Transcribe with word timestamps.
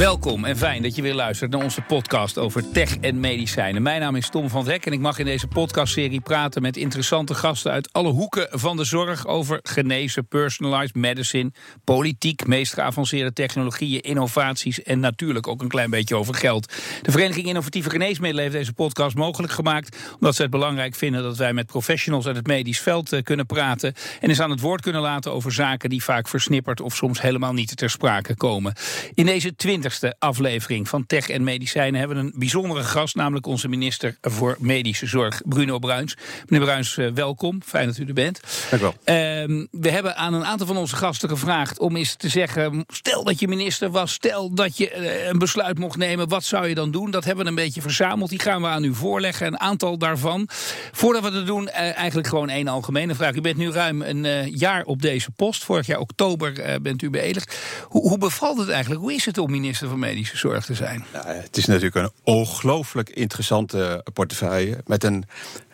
Welkom 0.00 0.44
en 0.44 0.56
fijn 0.56 0.82
dat 0.82 0.96
je 0.96 1.02
weer 1.02 1.14
luistert 1.14 1.50
naar 1.50 1.62
onze 1.62 1.80
podcast 1.80 2.38
over 2.38 2.70
tech 2.70 2.96
en 2.96 3.20
medicijnen. 3.20 3.82
Mijn 3.82 4.00
naam 4.00 4.16
is 4.16 4.28
Tom 4.28 4.48
van 4.48 4.64
Dek 4.64 4.86
en 4.86 4.92
ik 4.92 5.00
mag 5.00 5.18
in 5.18 5.24
deze 5.24 5.46
podcastserie 5.46 6.20
praten 6.20 6.62
met 6.62 6.76
interessante 6.76 7.34
gasten 7.34 7.72
uit 7.72 7.92
alle 7.92 8.10
hoeken 8.10 8.48
van 8.50 8.76
de 8.76 8.84
zorg 8.84 9.26
over 9.26 9.58
genezen, 9.62 10.26
personalized 10.26 10.94
medicine, 10.94 11.52
politiek, 11.84 12.46
meest 12.46 12.72
geavanceerde 12.72 13.32
technologieën, 13.32 14.00
innovaties 14.00 14.82
en 14.82 15.00
natuurlijk 15.00 15.48
ook 15.48 15.62
een 15.62 15.68
klein 15.68 15.90
beetje 15.90 16.16
over 16.16 16.34
geld. 16.34 16.72
De 17.02 17.10
Vereniging 17.10 17.46
Innovatieve 17.46 17.90
Geneesmiddelen 17.90 18.42
heeft 18.42 18.56
deze 18.56 18.72
podcast 18.72 19.16
mogelijk 19.16 19.52
gemaakt 19.52 19.96
omdat 20.14 20.34
ze 20.34 20.42
het 20.42 20.50
belangrijk 20.50 20.94
vinden 20.94 21.22
dat 21.22 21.36
wij 21.36 21.52
met 21.52 21.66
professionals 21.66 22.26
uit 22.26 22.36
het 22.36 22.46
medisch 22.46 22.80
veld 22.80 23.12
eh, 23.12 23.22
kunnen 23.22 23.46
praten 23.46 23.94
en 24.20 24.28
eens 24.28 24.40
aan 24.40 24.50
het 24.50 24.60
woord 24.60 24.80
kunnen 24.80 25.02
laten 25.02 25.32
over 25.32 25.52
zaken 25.52 25.90
die 25.90 26.04
vaak 26.04 26.28
versnipperd 26.28 26.80
of 26.80 26.96
soms 26.96 27.20
helemaal 27.20 27.52
niet 27.52 27.76
ter 27.76 27.90
sprake 27.90 28.36
komen. 28.36 28.74
In 29.14 29.26
deze 29.26 29.56
twintig 29.98 30.18
aflevering 30.18 30.88
van 30.88 31.06
Tech 31.06 31.28
en 31.28 31.44
Medicijnen 31.44 31.98
hebben 31.98 32.16
we 32.16 32.22
een 32.22 32.32
bijzondere 32.36 32.84
gast, 32.84 33.14
namelijk 33.14 33.46
onze 33.46 33.68
minister 33.68 34.16
voor 34.20 34.56
Medische 34.58 35.06
Zorg, 35.06 35.40
Bruno 35.44 35.78
Bruins. 35.78 36.16
Meneer 36.46 36.66
Bruins, 36.66 36.96
eh, 36.96 37.08
welkom. 37.14 37.62
Fijn 37.64 37.86
dat 37.86 37.98
u 37.98 38.04
er 38.04 38.14
bent. 38.14 38.40
Dank 38.70 38.82
u 38.82 38.84
wel. 38.84 38.94
Ehm, 39.04 39.66
we 39.70 39.90
hebben 39.90 40.16
aan 40.16 40.34
een 40.34 40.44
aantal 40.44 40.66
van 40.66 40.76
onze 40.76 40.96
gasten 40.96 41.28
gevraagd 41.28 41.78
om 41.78 41.96
eens 41.96 42.14
te 42.14 42.28
zeggen: 42.28 42.84
stel 42.88 43.24
dat 43.24 43.40
je 43.40 43.48
minister 43.48 43.90
was, 43.90 44.12
stel 44.12 44.54
dat 44.54 44.76
je 44.76 44.90
eh, 44.90 45.26
een 45.28 45.38
besluit 45.38 45.78
mocht 45.78 45.96
nemen, 45.96 46.28
wat 46.28 46.44
zou 46.44 46.68
je 46.68 46.74
dan 46.74 46.90
doen? 46.90 47.10
Dat 47.10 47.24
hebben 47.24 47.44
we 47.44 47.50
een 47.50 47.56
beetje 47.56 47.82
verzameld. 47.82 48.30
Die 48.30 48.40
gaan 48.40 48.62
we 48.62 48.68
aan 48.68 48.84
u 48.84 48.94
voorleggen, 48.94 49.46
een 49.46 49.60
aantal 49.60 49.98
daarvan. 49.98 50.48
Voordat 50.92 51.22
we 51.22 51.30
dat 51.30 51.46
doen, 51.46 51.68
eh, 51.68 51.96
eigenlijk 51.96 52.28
gewoon 52.28 52.48
één 52.48 52.68
algemene 52.68 53.14
vraag. 53.14 53.34
U 53.34 53.40
bent 53.40 53.56
nu 53.56 53.70
ruim 53.70 54.02
een 54.02 54.50
jaar 54.50 54.84
op 54.84 55.02
deze 55.02 55.30
post. 55.30 55.64
Vorig 55.64 55.86
jaar 55.86 55.98
oktober 55.98 56.78
bent 56.82 57.02
u 57.02 57.10
beëdigd. 57.10 57.56
Hoe, 57.84 58.08
hoe 58.08 58.18
bevalt 58.18 58.58
het 58.58 58.68
eigenlijk? 58.68 59.00
Hoe 59.00 59.14
is 59.14 59.24
het 59.24 59.38
om 59.38 59.50
minister 59.50 59.69
van 59.78 59.98
Medische 59.98 60.36
Zorg 60.36 60.64
te 60.64 60.74
zijn? 60.74 61.04
Het 61.12 61.56
is 61.56 61.66
natuurlijk 61.66 61.94
een 61.94 62.10
ongelooflijk 62.24 63.08
interessante 63.10 64.04
portefeuille. 64.12 64.78
Met 64.86 65.04
een 65.04 65.24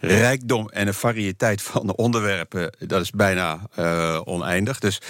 rijkdom 0.01 0.69
en 0.69 0.87
een 0.87 0.95
variëteit 0.95 1.63
van 1.63 1.95
onderwerpen. 1.95 2.73
Dat 2.79 3.01
is 3.01 3.11
bijna 3.11 3.61
uh, 3.79 4.21
oneindig. 4.25 4.79
Dus 4.79 5.01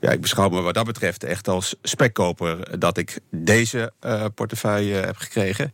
ja, 0.00 0.10
ik 0.10 0.20
beschouw 0.20 0.48
me 0.48 0.60
wat 0.60 0.74
dat 0.74 0.84
betreft 0.84 1.24
echt 1.24 1.48
als 1.48 1.74
spekkoper 1.82 2.78
dat 2.78 2.96
ik 2.96 3.18
deze 3.30 3.92
uh, 4.06 4.24
portefeuille 4.34 4.94
heb 4.94 5.16
gekregen. 5.16 5.72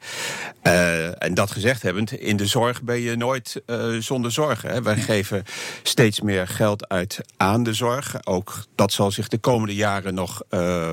Uh, 0.63 1.23
en 1.23 1.35
dat 1.35 1.51
gezegd 1.51 1.83
hebbend, 1.83 2.13
in 2.13 2.37
de 2.37 2.47
zorg 2.47 2.83
ben 2.83 3.01
je 3.01 3.17
nooit 3.17 3.63
zonder 3.99 4.33
zorgen. 4.33 4.71
Hè. 4.71 4.83
Wij 4.83 4.97
geven 4.97 5.45
steeds 5.83 6.21
meer 6.21 6.49
geld 6.49 6.89
uit 6.89 7.21
aan 7.37 7.63
de 7.63 7.75
zorg. 7.75 8.27
Ook 8.27 8.65
dat 8.75 8.93
zal 8.93 9.11
zich 9.11 9.29
de 9.29 9.39
komende 9.39 9.75
jaren 9.75 10.15
nog 10.15 10.43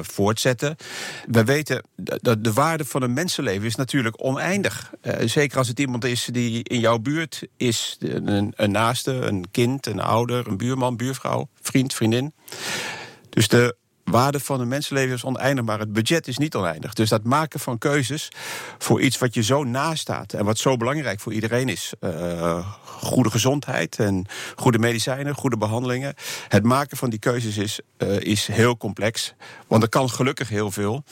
voortzetten. 0.02 0.76
We 1.28 1.44
weten 1.44 1.84
de, 1.96 2.42
de 2.42 2.54
waarde 2.54 2.86
van 2.86 3.02
een 3.02 3.14
mensenleven 3.14 3.66
is 3.66 3.76
natuurlijk 3.76 4.24
oneindig. 4.24 4.92
Zeker 5.26 5.58
als 5.58 5.68
het 5.68 5.80
iemand 5.80 6.06
is 6.06 6.30
die 6.32 6.64
in 6.64 6.80
jouw 6.80 6.98
buurt 6.98 7.48
is. 7.58 7.69
Een, 8.00 8.54
een 8.56 8.72
naaste, 8.72 9.12
een 9.12 9.46
kind, 9.52 9.86
een 9.86 10.00
ouder, 10.00 10.48
een 10.48 10.58
buurman, 10.58 10.98
buurvrouw, 10.98 11.48
vriend, 11.62 11.94
vriendin. 11.94 12.34
Dus 13.30 13.48
de 13.48 13.76
waarde 14.04 14.40
van 14.40 14.62
een 14.62 14.68
mensenleven 14.68 15.16
is 15.16 15.24
oneindig, 15.24 15.66
maar 15.66 15.80
het 15.80 15.94
budget 15.94 16.28
is 16.28 16.38
niet 16.38 16.56
oneindig. 16.56 16.94
Dus 16.94 17.10
dat 17.10 17.24
maken 17.24 17.60
van 17.60 17.78
keuzes 17.78 18.32
voor 18.78 19.02
iets 19.02 19.18
wat 19.18 19.34
je 19.34 19.44
zo 19.44 19.64
nastaat 19.64 20.34
en 20.34 20.46
wat 20.46 20.58
zo 20.58 20.78
belangrijk 20.78 21.20
voor 21.20 21.34
iedereen 21.34 21.70
is. 21.70 21.94
Uh, 22.02 22.68
goede 22.84 23.30
gezondheid 23.30 24.00
en 24.00 24.26
goede 24.56 24.80
medicijnen, 24.80 25.36
goede 25.36 25.58
behandelingen. 25.58 26.14
Het 26.48 26.64
maken 26.64 26.98
van 26.98 27.10
die 27.10 27.20
keuzes 27.20 27.58
is, 27.58 27.80
uh, 27.98 28.20
is 28.20 28.48
heel 28.48 28.78
complex. 28.78 29.34
Want 29.68 29.84
er 29.84 29.90
kan 29.90 30.10
gelukkig 30.10 30.50
heel 30.50 30.72
veel. 30.72 31.04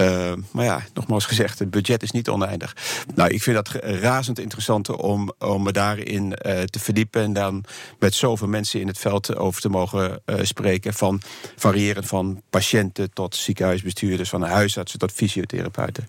Uh, 0.00 0.32
maar 0.50 0.64
ja, 0.64 0.84
nogmaals 0.94 1.26
gezegd, 1.26 1.58
het 1.58 1.70
budget 1.70 2.02
is 2.02 2.10
niet 2.10 2.28
oneindig. 2.28 2.76
Nou, 3.14 3.30
ik 3.30 3.42
vind 3.42 3.56
dat 3.56 3.68
razend 3.82 4.38
interessant 4.38 4.88
om, 4.88 5.32
om 5.38 5.62
me 5.62 5.72
daarin 5.72 6.24
uh, 6.26 6.60
te 6.60 6.78
verdiepen. 6.78 7.22
En 7.22 7.32
dan 7.32 7.64
met 7.98 8.14
zoveel 8.14 8.48
mensen 8.48 8.80
in 8.80 8.86
het 8.86 8.98
veld 8.98 9.36
over 9.36 9.60
te 9.60 9.68
mogen 9.68 10.22
uh, 10.26 10.36
spreken. 10.42 10.94
Van 10.94 11.20
variërend 11.56 12.06
van 12.06 12.42
patiënten 12.50 13.12
tot 13.12 13.36
ziekenhuisbestuurders, 13.36 14.28
van 14.28 14.42
huisartsen 14.42 14.98
tot 14.98 15.12
fysiotherapeuten. 15.12 16.06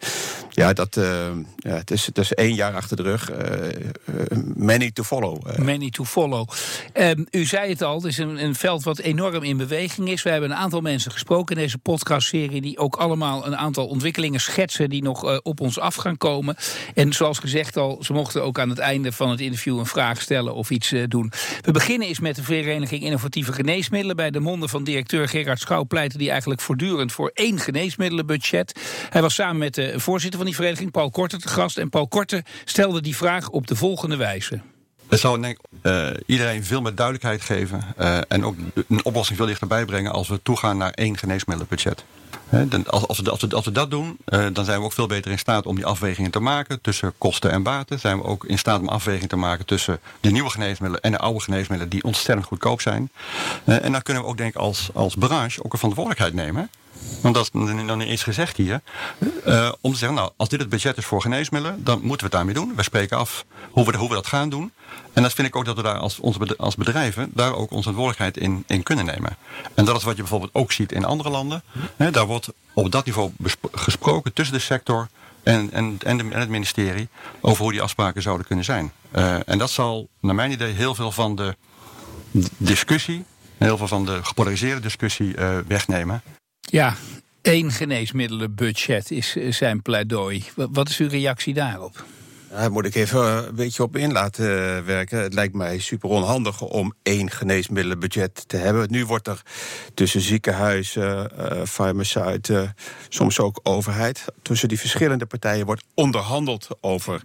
Ja, 0.49 0.73
dat, 0.73 0.95
ja, 1.57 1.75
het, 1.75 1.91
is, 1.91 2.05
het 2.05 2.17
is 2.17 2.33
één 2.33 2.55
jaar 2.55 2.75
achter 2.75 2.97
de 2.97 3.03
rug. 3.03 3.31
many 4.55 4.91
to 4.91 5.03
follow. 5.03 5.57
Many 5.57 5.89
to 5.89 6.03
follow. 6.03 6.47
Um, 6.93 7.27
u 7.31 7.45
zei 7.45 7.69
het 7.69 7.81
al, 7.81 7.95
het 7.95 8.05
is 8.05 8.17
een, 8.17 8.43
een 8.43 8.55
veld 8.55 8.83
wat 8.83 8.99
enorm 8.99 9.43
in 9.43 9.57
beweging 9.57 10.09
is. 10.09 10.23
We 10.23 10.29
hebben 10.29 10.51
een 10.51 10.57
aantal 10.57 10.81
mensen 10.81 11.11
gesproken 11.11 11.55
in 11.55 11.61
deze 11.61 11.77
podcastserie 11.77 12.61
die 12.61 12.77
ook 12.77 12.95
allemaal 12.95 13.45
een 13.45 13.57
aantal 13.57 13.77
ontwikkelingen 13.87 14.39
schetsen 14.39 14.89
die 14.89 15.03
nog 15.03 15.25
uh, 15.25 15.37
op 15.43 15.59
ons 15.59 15.79
af 15.79 15.95
gaan 15.95 16.17
komen. 16.17 16.55
En 16.93 17.13
zoals 17.13 17.39
gezegd 17.39 17.77
al, 17.77 18.03
ze 18.03 18.13
mochten 18.13 18.43
ook 18.43 18.59
aan 18.59 18.69
het 18.69 18.79
einde 18.79 19.11
van 19.11 19.29
het 19.29 19.39
interview 19.39 19.77
een 19.77 19.85
vraag 19.85 20.21
stellen 20.21 20.53
of 20.55 20.69
iets 20.69 20.91
uh, 20.91 21.03
doen. 21.07 21.31
We 21.61 21.71
beginnen 21.71 22.07
eens 22.07 22.19
met 22.19 22.35
de 22.35 22.43
Vereniging 22.43 23.03
Innovatieve 23.03 23.53
Geneesmiddelen. 23.53 24.15
Bij 24.15 24.31
de 24.31 24.39
monden 24.39 24.69
van 24.69 24.83
directeur 24.83 25.29
Gerard 25.29 25.59
Schouw 25.59 25.85
pleitte 25.85 26.17
die 26.17 26.29
eigenlijk 26.29 26.61
voortdurend 26.61 27.11
voor 27.11 27.31
één 27.33 27.59
geneesmiddelenbudget. 27.59 28.79
Hij 29.09 29.21
was 29.21 29.33
samen 29.33 29.57
met 29.57 29.75
de 29.75 29.99
voorzitter 29.99 30.37
van 30.39 30.47
die 30.47 30.55
vereniging, 30.55 30.91
Paul 30.91 31.09
Korte, 31.09 31.37
te 31.37 31.47
gast. 31.47 31.77
En 31.77 31.89
Paul 31.89 32.07
Korte 32.07 32.43
stelde 32.65 33.01
die 33.01 33.15
vraag 33.15 33.49
op 33.49 33.67
de 33.67 33.75
volgende 33.75 34.15
wijze. 34.15 34.61
Het 35.09 35.19
zou 35.19 35.41
denk 35.41 35.57
uh, 35.83 36.07
iedereen 36.25 36.63
veel 36.63 36.81
meer 36.81 36.95
duidelijkheid 36.95 37.41
geven 37.41 37.83
uh, 37.99 38.17
en 38.27 38.45
ook 38.45 38.55
een 38.87 39.05
oplossing 39.05 39.37
veel 39.37 39.47
dichterbij 39.47 39.85
brengen 39.85 40.11
als 40.11 40.27
we 40.27 40.39
toegaan 40.43 40.77
naar 40.77 40.91
één 40.91 41.17
geneesmiddelenbudget. 41.17 42.03
Als, 42.87 43.07
als, 43.07 43.19
we, 43.19 43.29
als, 43.29 43.41
we, 43.41 43.55
als 43.55 43.65
we 43.65 43.71
dat 43.71 43.91
doen, 43.91 44.17
uh, 44.29 44.45
dan 44.53 44.65
zijn 44.65 44.79
we 44.79 44.85
ook 44.85 44.93
veel 44.93 45.07
beter 45.07 45.31
in 45.31 45.39
staat 45.39 45.65
om 45.65 45.75
die 45.75 45.85
afwegingen 45.85 46.31
te 46.31 46.39
maken 46.39 46.81
tussen 46.81 47.13
kosten 47.17 47.51
en 47.51 47.63
baten. 47.63 47.99
Zijn 47.99 48.17
we 48.17 48.23
ook 48.23 48.45
in 48.45 48.57
staat 48.57 48.79
om 48.79 48.87
afwegingen 48.87 49.29
te 49.29 49.35
maken 49.35 49.65
tussen 49.65 49.99
de 50.19 50.29
nieuwe 50.29 50.49
geneesmiddelen 50.49 51.01
en 51.01 51.11
de 51.11 51.17
oude 51.17 51.41
geneesmiddelen 51.41 51.89
die 51.89 52.03
ontzettend 52.03 52.47
goedkoop 52.47 52.81
zijn. 52.81 53.11
En 53.65 53.91
dan 53.91 54.01
kunnen 54.01 54.23
we 54.23 54.29
ook 54.29 54.37
denk 54.37 54.53
ik 54.53 54.59
als, 54.59 54.89
als 54.93 55.15
branche 55.15 55.63
ook 55.63 55.73
een 55.73 55.79
verantwoordelijkheid 55.79 56.33
nemen. 56.33 56.69
Want 57.21 57.35
dat 57.35 57.43
is 57.43 57.51
nog 57.51 57.95
niet 57.97 58.07
eens 58.07 58.23
gezegd 58.23 58.57
hier. 58.57 58.81
Uh, 59.47 59.71
om 59.81 59.91
te 59.91 59.97
zeggen, 59.97 60.17
nou, 60.17 60.31
als 60.37 60.49
dit 60.49 60.59
het 60.59 60.69
budget 60.69 60.97
is 60.97 61.05
voor 61.05 61.21
geneesmiddelen, 61.21 61.83
dan 61.83 61.99
moeten 61.99 62.17
we 62.17 62.23
het 62.23 62.31
daarmee 62.31 62.53
doen. 62.53 62.75
We 62.75 62.83
spreken 62.83 63.17
af 63.17 63.45
hoe 63.71 63.85
we, 63.85 63.97
hoe 63.97 64.09
we 64.09 64.15
dat 64.15 64.27
gaan 64.27 64.49
doen. 64.49 64.71
En 65.13 65.23
dat 65.23 65.33
vind 65.33 65.47
ik 65.47 65.55
ook 65.55 65.65
dat 65.65 65.75
we 65.75 65.81
daar 65.81 65.97
als, 65.97 66.19
onze, 66.19 66.57
als 66.57 66.75
bedrijven 66.75 67.31
daar 67.33 67.55
ook 67.55 67.71
onze 67.71 67.89
verantwoordelijkheid 67.91 68.37
in, 68.37 68.63
in 68.67 68.83
kunnen 68.83 69.05
nemen. 69.05 69.37
En 69.73 69.85
dat 69.85 69.97
is 69.97 70.03
wat 70.03 70.15
je 70.15 70.21
bijvoorbeeld 70.21 70.53
ook 70.53 70.71
ziet 70.71 70.91
in 70.91 71.05
andere 71.05 71.29
landen. 71.29 71.63
Daar 72.11 72.25
wordt 72.25 72.49
op 72.73 72.91
dat 72.91 73.05
niveau 73.05 73.31
gesproken 73.71 74.33
tussen 74.33 74.55
de 74.55 74.61
sector 74.61 75.07
en, 75.43 75.71
en, 75.71 75.97
en, 76.03 76.31
het 76.31 76.49
ministerie 76.49 77.07
over 77.39 77.63
hoe 77.63 77.71
die 77.71 77.81
afspraken 77.81 78.21
zouden 78.21 78.45
kunnen 78.45 78.65
zijn. 78.65 78.91
Uh, 79.15 79.49
en 79.49 79.57
dat 79.57 79.69
zal, 79.69 80.07
naar 80.19 80.35
mijn 80.35 80.51
idee, 80.51 80.73
heel 80.73 80.95
veel 80.95 81.11
van 81.11 81.35
de 81.35 81.55
discussie, 82.57 83.25
heel 83.57 83.77
veel 83.77 83.87
van 83.87 84.05
de 84.05 84.23
gepolariseerde 84.23 84.81
discussie 84.81 85.37
uh, 85.37 85.57
wegnemen. 85.67 86.21
Ja, 86.71 86.95
één 87.41 87.71
geneesmiddelenbudget 87.71 89.11
is 89.11 89.35
zijn 89.49 89.81
pleidooi. 89.81 90.43
Wat 90.55 90.89
is 90.89 90.97
uw 90.97 91.09
reactie 91.09 91.53
daarop? 91.53 92.05
Daar 92.51 92.71
moet 92.71 92.85
ik 92.85 92.95
even 92.95 93.47
een 93.47 93.55
beetje 93.55 93.83
op 93.83 93.97
in 93.97 94.11
laten 94.11 94.45
werken. 94.85 95.21
Het 95.21 95.33
lijkt 95.33 95.53
mij 95.53 95.79
super 95.79 96.09
onhandig 96.09 96.61
om 96.61 96.93
één 97.03 97.31
geneesmiddelenbudget 97.31 98.43
te 98.47 98.57
hebben. 98.57 98.91
Nu 98.91 99.05
wordt 99.05 99.27
er 99.27 99.41
tussen 99.93 100.21
ziekenhuizen, 100.21 101.31
uh, 101.39 101.63
farmaceuten, 101.65 102.75
soms 103.09 103.39
ook 103.39 103.59
overheid, 103.63 104.25
tussen 104.41 104.67
die 104.67 104.79
verschillende 104.79 105.25
partijen 105.25 105.65
wordt 105.65 105.83
onderhandeld 105.93 106.67
over 106.81 107.21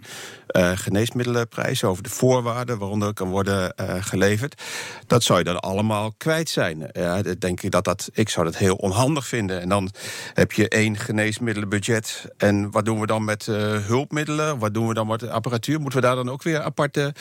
uh, 0.47 0.71
geneesmiddelenprijzen, 0.75 1.87
over 1.87 2.03
de 2.03 2.09
voorwaarden 2.09 2.77
waaronder 2.77 3.13
kan 3.13 3.29
worden 3.29 3.73
geleverd. 3.99 4.61
Dat 5.07 5.23
zou 5.23 5.39
je 5.39 5.45
dan 5.45 5.59
allemaal 5.59 6.13
kwijt 6.17 6.49
zijn. 6.49 6.89
Ja, 6.91 7.21
denk 7.21 7.61
ik 7.61 7.71
dat 7.71 7.83
dat, 7.83 8.09
ik 8.13 8.29
zou 8.29 8.45
dat 8.45 8.57
heel 8.57 8.75
onhandig 8.75 9.27
vinden. 9.27 9.61
En 9.61 9.69
dan 9.69 9.91
heb 10.33 10.51
je 10.51 10.69
één 10.69 10.97
geneesmiddelenbudget. 10.97 12.25
En 12.37 12.71
wat 12.71 12.85
doen 12.85 12.99
we 12.99 13.05
dan 13.05 13.23
met 13.23 13.45
hulpmiddelen? 13.85 14.59
Wat 14.59 14.73
doen 14.73 14.87
we 14.87 14.93
dan 14.93 15.07
met 15.07 15.14
apparatuur. 15.23 15.79
Moeten 15.79 15.99
we 15.99 16.05
daar 16.05 16.15
dan 16.15 16.29
ook 16.29 16.43
weer 16.43 16.61
aparte 16.61 17.13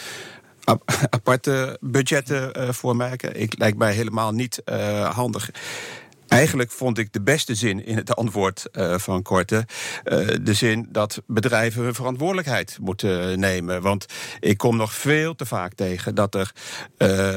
aparte 1.11 1.79
budgetten 1.81 2.59
uh, 2.59 2.69
voor 2.69 2.97
maken. 2.97 3.41
Ik 3.41 3.59
lijkt 3.59 3.79
mij 3.79 3.93
helemaal 3.93 4.33
niet 4.33 4.63
uh, 4.65 5.11
handig. 5.15 5.51
Eigenlijk 6.35 6.71
vond 6.71 6.99
ik 6.99 7.13
de 7.13 7.21
beste 7.21 7.55
zin 7.55 7.87
in 7.87 7.97
het 7.97 8.17
antwoord 8.17 8.67
uh, 8.73 8.99
van 8.99 9.23
Korte. 9.23 9.67
Uh, 10.05 10.27
de 10.43 10.55
zin 10.55 10.89
dat 10.89 11.23
bedrijven 11.27 11.83
hun 11.83 11.95
verantwoordelijkheid 11.95 12.79
moeten 12.81 13.39
nemen. 13.41 13.83
Want 13.83 14.07
ik 14.41 14.59
kom 14.59 14.77
nog 14.77 14.93
veel 14.93 15.35
te 15.35 15.47
vaak 15.47 15.75
tegen 15.75 16.15
dat 16.15 16.35
er 16.35 16.53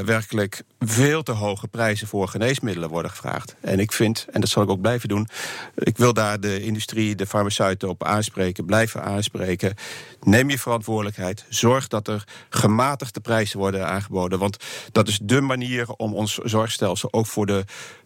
werkelijk 0.06 0.64
veel 0.80 1.24
te 1.24 1.32
hoge 1.32 1.68
prijzen 1.68 2.08
voor 2.08 2.28
geneesmiddelen 2.28 2.90
worden 2.90 3.12
gevraagd. 3.12 3.56
En 3.62 3.80
ik 3.80 3.92
vind, 3.92 4.26
en 4.32 4.42
dat 4.42 4.50
zal 4.50 4.64
ik 4.64 4.70
ook 4.70 4.82
blijven 4.82 5.10
doen, 5.10 5.28
ik 5.76 5.98
wil 5.98 6.14
daar 6.14 6.40
de 6.40 6.64
industrie, 6.64 7.16
de 7.16 7.26
farmaceuten 7.26 7.90
op 7.90 8.04
aanspreken, 8.04 8.66
blijven 8.66 9.04
aanspreken. 9.04 9.76
Neem 10.22 10.50
je 10.50 10.60
verantwoordelijkheid. 10.60 11.46
Zorg 11.50 11.88
dat 11.88 12.08
er 12.08 12.24
gematigde 12.50 13.20
prijzen 13.20 13.60
worden 13.60 13.88
aangeboden. 13.88 14.40
Want 14.40 14.58
dat 14.92 15.08
is 15.08 15.20
de 15.24 15.42
manier 15.42 15.90
om 15.90 16.14
ons 16.14 16.38
zorgstelsel 16.38 17.14
ook 17.14 17.28
voor 17.28 17.46
de 17.46 17.64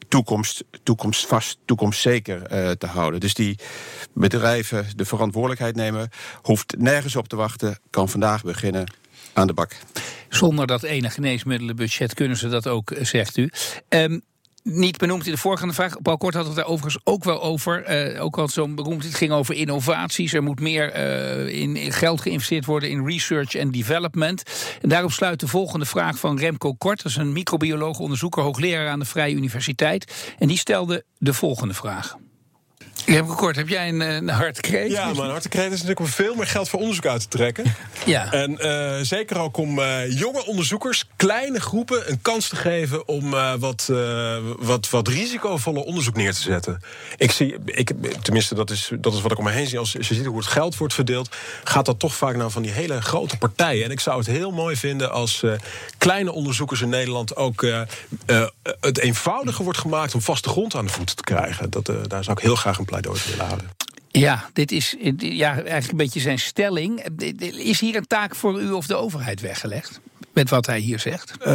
toekomst, 0.07 0.63
toekomstvast, 0.83 1.57
toekomstzeker 1.65 2.37
uh, 2.37 2.71
te 2.71 2.87
houden. 2.87 3.19
Dus 3.19 3.33
die 3.33 3.57
bedrijven 4.13 4.85
de 4.95 5.05
verantwoordelijkheid 5.05 5.75
nemen, 5.75 6.09
hoeft 6.41 6.75
nergens 6.77 7.15
op 7.15 7.27
te 7.27 7.35
wachten, 7.35 7.79
kan 7.89 8.09
vandaag 8.09 8.43
beginnen 8.43 8.93
aan 9.33 9.47
de 9.47 9.53
bak. 9.53 9.75
Zonder 10.29 10.67
dat 10.67 10.83
ene 10.83 11.09
geneesmiddelenbudget 11.09 12.13
kunnen 12.13 12.37
ze 12.37 12.49
dat 12.49 12.67
ook, 12.67 12.93
zegt 13.01 13.37
u. 13.37 13.49
Um, 13.89 14.21
niet 14.63 14.97
benoemd 14.97 15.25
in 15.25 15.31
de 15.31 15.37
voorgaande 15.37 15.73
vraag. 15.73 16.01
Paul 16.01 16.17
Kort 16.17 16.33
had 16.33 16.45
het 16.45 16.55
daar 16.55 16.65
overigens 16.65 17.01
ook 17.03 17.23
wel 17.23 17.41
over. 17.41 18.11
Uh, 18.13 18.23
ook 18.23 18.37
al 18.37 18.47
zo'n 18.47 18.75
beroemd. 18.75 19.03
Het 19.03 19.15
ging 19.15 19.31
over 19.31 19.55
innovaties. 19.55 20.33
Er 20.33 20.43
moet 20.43 20.59
meer 20.59 20.95
uh, 20.95 21.61
in, 21.61 21.75
in, 21.75 21.91
geld 21.91 22.21
geïnvesteerd 22.21 22.65
worden 22.65 22.89
in 22.89 23.05
research 23.05 23.55
en 23.55 23.71
development. 23.71 24.43
En 24.81 24.89
daarop 24.89 25.11
sluit 25.11 25.39
de 25.39 25.47
volgende 25.47 25.85
vraag 25.85 26.19
van 26.19 26.39
Remco 26.39 26.73
Kort. 26.73 27.03
Dat 27.03 27.11
is 27.11 27.17
een 27.17 27.33
microbioloog, 27.33 27.99
onderzoeker, 27.99 28.43
hoogleraar 28.43 28.89
aan 28.89 28.99
de 28.99 29.05
Vrije 29.05 29.35
Universiteit. 29.35 30.33
En 30.37 30.47
die 30.47 30.57
stelde 30.57 31.05
de 31.17 31.33
volgende 31.33 31.73
vraag. 31.73 32.17
Heb 33.05 33.27
kort, 33.27 33.55
heb 33.55 33.67
jij 33.67 33.89
een, 33.89 33.99
een 33.99 34.29
hartkreet? 34.29 34.91
Ja, 34.91 35.13
mijn 35.13 35.29
hartkreet 35.29 35.65
is 35.65 35.71
natuurlijk 35.71 35.99
om 35.99 36.07
veel 36.07 36.35
meer 36.35 36.47
geld 36.47 36.69
voor 36.69 36.79
onderzoek 36.79 37.05
uit 37.05 37.21
te 37.21 37.27
trekken. 37.27 37.65
Ja. 38.05 38.31
En 38.31 38.57
uh, 38.59 38.95
zeker 39.01 39.39
ook 39.39 39.57
om 39.57 39.79
uh, 39.79 40.19
jonge 40.19 40.45
onderzoekers, 40.45 41.05
kleine 41.15 41.59
groepen, 41.59 42.11
een 42.11 42.21
kans 42.21 42.47
te 42.49 42.55
geven 42.55 43.07
om 43.07 43.33
uh, 43.33 43.53
wat, 43.59 43.91
wat, 44.59 44.89
wat 44.89 45.07
risicovolle 45.07 45.85
onderzoek 45.85 46.15
neer 46.15 46.33
te 46.33 46.41
zetten. 46.41 46.81
Ik 47.17 47.31
zie, 47.31 47.55
ik, 47.65 47.91
tenminste, 48.21 48.55
dat 48.55 48.69
is, 48.69 48.91
dat 48.99 49.13
is 49.13 49.21
wat 49.21 49.31
ik 49.31 49.37
om 49.37 49.43
me 49.43 49.51
heen 49.51 49.67
zie. 49.67 49.79
Als, 49.79 49.97
als 49.97 50.07
je 50.07 50.13
ziet 50.13 50.25
hoe 50.25 50.37
het 50.37 50.47
geld 50.47 50.77
wordt 50.77 50.93
verdeeld, 50.93 51.35
gaat 51.63 51.85
dat 51.85 51.99
toch 51.99 52.15
vaak 52.15 52.35
naar 52.35 52.49
van 52.49 52.61
die 52.61 52.71
hele 52.71 53.01
grote 53.01 53.37
partijen. 53.37 53.85
En 53.85 53.91
ik 53.91 53.99
zou 53.99 54.17
het 54.17 54.27
heel 54.27 54.51
mooi 54.51 54.75
vinden 54.75 55.11
als 55.11 55.43
kleine 56.01 56.31
onderzoekers 56.31 56.81
in 56.81 56.89
Nederland 56.89 57.35
ook 57.35 57.65
het 58.79 58.97
eenvoudiger 58.97 59.63
wordt 59.63 59.79
gemaakt 59.79 60.13
om 60.13 60.21
vaste 60.21 60.49
grond 60.49 60.75
aan 60.75 60.85
de 60.85 60.91
voeten 60.91 61.15
te 61.15 61.23
krijgen. 61.23 61.69
Dat, 61.69 61.85
daar 62.07 62.23
zou 62.23 62.37
ik 62.37 62.43
heel 62.43 62.55
graag 62.55 62.77
een 62.77 62.85
pleidooi 62.85 63.19
voor 63.19 63.31
willen 63.31 63.45
houden. 63.45 63.69
Ja, 64.11 64.49
dit 64.53 64.71
is 64.71 64.95
ja, 65.17 65.53
eigenlijk 65.53 65.91
een 65.91 65.97
beetje 65.97 66.19
zijn 66.19 66.39
stelling. 66.39 67.05
Is 67.39 67.79
hier 67.79 67.95
een 67.95 68.07
taak 68.07 68.35
voor 68.35 68.61
u 68.61 68.71
of 68.71 68.87
de 68.87 68.95
overheid 68.95 69.41
weggelegd? 69.41 69.99
Met 70.33 70.49
wat 70.49 70.65
hij 70.65 70.79
hier 70.79 70.99
zegt? 70.99 71.33
Uh, 71.39 71.47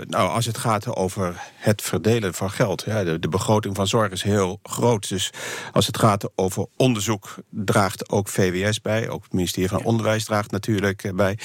nou, 0.00 0.30
als 0.30 0.46
het 0.46 0.58
gaat 0.58 0.96
over 0.96 1.40
het 1.56 1.82
verdelen 1.82 2.34
van 2.34 2.50
geld. 2.50 2.82
Ja, 2.86 3.04
de, 3.04 3.18
de, 3.18 3.28
begroting 3.28 3.76
van 3.76 3.86
zorg 3.86 4.10
is 4.10 4.22
heel 4.22 4.60
groot. 4.62 5.08
Dus 5.08 5.30
als 5.72 5.86
het 5.86 5.98
gaat 5.98 6.28
over 6.34 6.66
onderzoek, 6.76 7.34
draagt 7.50 8.10
ook 8.10 8.28
VWS 8.28 8.80
bij. 8.80 9.08
Ook 9.08 9.22
het 9.22 9.32
ministerie 9.32 9.68
van 9.68 9.84
Onderwijs 9.84 10.24
draagt 10.24 10.50
natuurlijk 10.50 11.10
bij. 11.14 11.38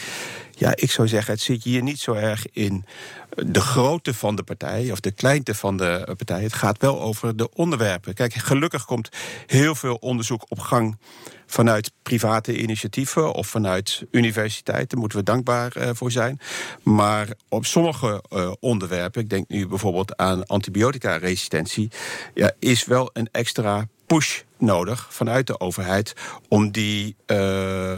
Ja, 0.59 0.71
ik 0.75 0.92
zou 0.92 1.07
zeggen, 1.07 1.33
het 1.33 1.42
zit 1.42 1.63
hier 1.63 1.83
niet 1.83 2.00
zo 2.00 2.13
erg 2.13 2.45
in 2.51 2.86
de 3.30 3.62
grootte 3.62 4.13
van 4.13 4.36
de 4.36 4.44
partij 4.44 4.92
of 4.92 5.00
de 5.00 5.12
kleinte 5.12 5.56
van 5.56 5.77
de 5.77 6.13
partij. 6.18 6.42
Het 6.44 6.54
gaat 6.54 6.81
wel 6.81 7.01
over 7.01 7.36
de 7.36 7.50
onderwerpen. 7.54 8.13
Kijk, 8.13 8.33
gelukkig 8.33 8.86
komt 8.86 9.09
heel 9.45 9.75
veel 9.75 9.95
onderzoek 9.95 10.45
op 10.48 10.59
gang 10.59 10.98
vanuit 11.45 11.92
private 12.04 12.57
initiatieven 12.57 13.33
of 13.33 13.48
vanuit 13.48 14.06
universiteiten. 14.12 14.88
Daar 14.88 15.00
moeten 15.00 15.18
we 15.18 15.24
dankbaar 15.24 15.77
uh, 15.77 15.89
voor 15.94 16.12
zijn. 16.12 16.39
Maar 16.83 17.27
op 17.50 17.65
sommige 17.65 18.24
uh, 18.30 18.51
onderwerpen, 18.59 19.21
ik 19.21 19.30
denk 19.30 19.48
nu 19.48 19.68
bijvoorbeeld 19.68 20.15
aan 20.18 20.45
antibiotica-resistentie, 20.45 21.92
ja, 22.33 22.51
is 22.59 22.86
wel 22.86 23.09
een 23.13 23.30
extra 23.31 23.88
push 24.06 24.42
nodig 24.57 25.07
vanuit 25.09 25.48
de 25.48 25.59
overheid 25.59 26.13
om 26.48 26.71
die. 26.71 27.15
Uh, 27.27 27.98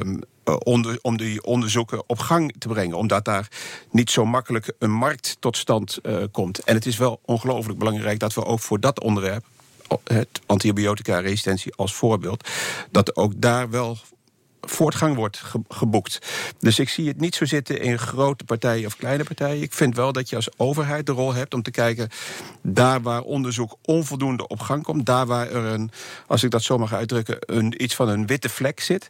Onder, 0.57 0.99
om 1.01 1.17
die 1.17 1.43
onderzoeken 1.43 2.03
op 2.07 2.19
gang 2.19 2.55
te 2.59 2.67
brengen. 2.67 2.97
Omdat 2.97 3.25
daar 3.25 3.47
niet 3.91 4.09
zo 4.09 4.25
makkelijk 4.25 4.73
een 4.79 4.91
markt 4.91 5.37
tot 5.39 5.57
stand 5.57 5.99
uh, 6.03 6.23
komt. 6.31 6.59
En 6.59 6.75
het 6.75 6.85
is 6.85 6.97
wel 6.97 7.19
ongelooflijk 7.25 7.79
belangrijk 7.79 8.19
dat 8.19 8.33
we 8.33 8.45
ook 8.45 8.59
voor 8.59 8.79
dat 8.79 9.01
onderwerp 9.01 9.45
het 10.03 10.41
antibiotica-resistentie 10.45 11.73
als 11.75 11.93
voorbeeld, 11.93 12.49
dat 12.91 13.15
ook 13.15 13.33
daar 13.35 13.69
wel 13.69 13.97
voortgang 14.61 15.15
wordt 15.15 15.43
geboekt. 15.69 16.19
Dus 16.59 16.79
ik 16.79 16.89
zie 16.89 17.07
het 17.07 17.19
niet 17.19 17.35
zo 17.35 17.45
zitten 17.45 17.81
in 17.81 17.99
grote 17.99 18.43
partijen 18.43 18.85
of 18.85 18.95
kleine 18.95 19.23
partijen. 19.23 19.61
Ik 19.61 19.73
vind 19.73 19.95
wel 19.95 20.11
dat 20.11 20.29
je 20.29 20.35
als 20.35 20.49
overheid 20.57 21.05
de 21.05 21.11
rol 21.11 21.33
hebt 21.33 21.53
om 21.53 21.61
te 21.61 21.71
kijken... 21.71 22.09
daar 22.61 23.01
waar 23.01 23.21
onderzoek 23.21 23.77
onvoldoende 23.85 24.47
op 24.47 24.59
gang 24.59 24.83
komt... 24.83 25.05
daar 25.05 25.25
waar 25.25 25.51
er 25.51 25.65
een, 25.65 25.91
als 26.27 26.43
ik 26.43 26.51
dat 26.51 26.63
zo 26.63 26.77
mag 26.77 26.93
uitdrukken... 26.93 27.37
Een, 27.39 27.83
iets 27.83 27.95
van 27.95 28.09
een 28.09 28.27
witte 28.27 28.49
vlek 28.49 28.79
zit... 28.79 29.07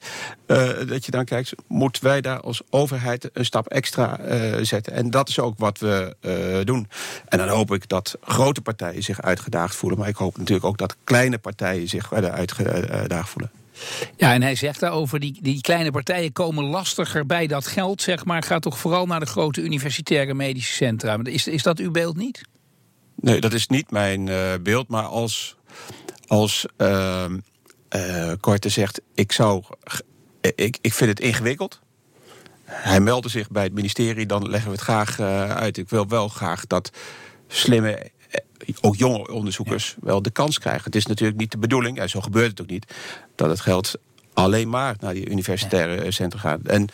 Uh, 0.47 0.69
dat 0.87 1.05
je 1.05 1.11
dan 1.11 1.25
kijkt, 1.25 1.53
moeten 1.67 2.03
wij 2.03 2.21
daar 2.21 2.39
als 2.39 2.61
overheid 2.69 3.29
een 3.33 3.45
stap 3.45 3.67
extra 3.67 4.19
uh, 4.19 4.57
zetten? 4.61 4.93
En 4.93 5.09
dat 5.09 5.29
is 5.29 5.39
ook 5.39 5.57
wat 5.57 5.79
we 5.79 6.15
uh, 6.21 6.65
doen. 6.65 6.87
En 7.27 7.37
dan 7.37 7.47
hoop 7.47 7.73
ik 7.73 7.87
dat 7.87 8.17
grote 8.21 8.61
partijen 8.61 9.03
zich 9.03 9.21
uitgedaagd 9.21 9.75
voelen... 9.75 9.99
maar 9.99 10.07
ik 10.07 10.15
hoop 10.15 10.37
natuurlijk 10.37 10.65
ook 10.65 10.77
dat 10.77 10.95
kleine 11.03 11.37
partijen 11.37 11.87
zich 11.87 12.13
uitgedaagd 12.13 13.29
voelen. 13.29 13.51
Ja, 14.17 14.33
en 14.33 14.41
hij 14.41 14.55
zegt 14.55 14.79
daarover, 14.79 15.19
die, 15.19 15.37
die 15.41 15.61
kleine 15.61 15.91
partijen 15.91 16.31
komen 16.31 16.63
lastiger 16.63 17.25
bij 17.25 17.47
dat 17.47 17.67
geld, 17.67 18.01
zeg 18.01 18.25
maar. 18.25 18.43
Gaat 18.43 18.61
toch 18.61 18.79
vooral 18.79 19.05
naar 19.05 19.19
de 19.19 19.25
grote 19.25 19.61
universitaire 19.61 20.33
medische 20.33 20.73
centra. 20.73 21.19
Is, 21.23 21.47
is 21.47 21.63
dat 21.63 21.79
uw 21.79 21.91
beeld 21.91 22.17
niet? 22.17 22.41
Nee, 23.15 23.41
dat 23.41 23.53
is 23.53 23.67
niet 23.67 23.91
mijn 23.91 24.27
uh, 24.27 24.53
beeld. 24.61 24.87
Maar 24.87 25.03
als, 25.03 25.55
als 26.27 26.65
uh, 26.77 27.25
uh, 27.95 28.31
Korte 28.39 28.69
zegt, 28.69 29.01
ik 29.13 29.31
zou. 29.31 29.63
Ik, 30.41 30.77
ik 30.81 30.93
vind 30.93 31.09
het 31.09 31.19
ingewikkeld. 31.19 31.79
Hij 32.63 32.99
meldde 32.99 33.29
zich 33.29 33.49
bij 33.49 33.63
het 33.63 33.73
ministerie, 33.73 34.25
dan 34.25 34.49
leggen 34.49 34.69
we 34.69 34.75
het 34.75 34.85
graag 34.85 35.19
uit. 35.19 35.77
Ik 35.77 35.89
wil 35.89 36.07
wel 36.07 36.27
graag 36.27 36.67
dat 36.67 36.91
slimme 37.47 38.11
ook 38.81 38.95
jonge 38.95 39.27
onderzoekers 39.27 39.95
wel 40.01 40.21
de 40.21 40.31
kans 40.31 40.59
krijgen. 40.59 40.83
Het 40.83 40.95
is 40.95 41.05
natuurlijk 41.05 41.39
niet 41.39 41.51
de 41.51 41.57
bedoeling, 41.57 41.99
en 41.99 42.09
zo 42.09 42.21
gebeurt 42.21 42.49
het 42.49 42.61
ook 42.61 42.69
niet, 42.69 42.93
dat 43.35 43.49
het 43.49 43.59
geld 43.59 43.95
alleen 44.33 44.69
maar 44.69 44.95
naar 44.99 45.13
die 45.13 45.29
universitaire 45.29 46.11
centra 46.11 46.39
gaat. 46.39 46.59
En 46.61 46.87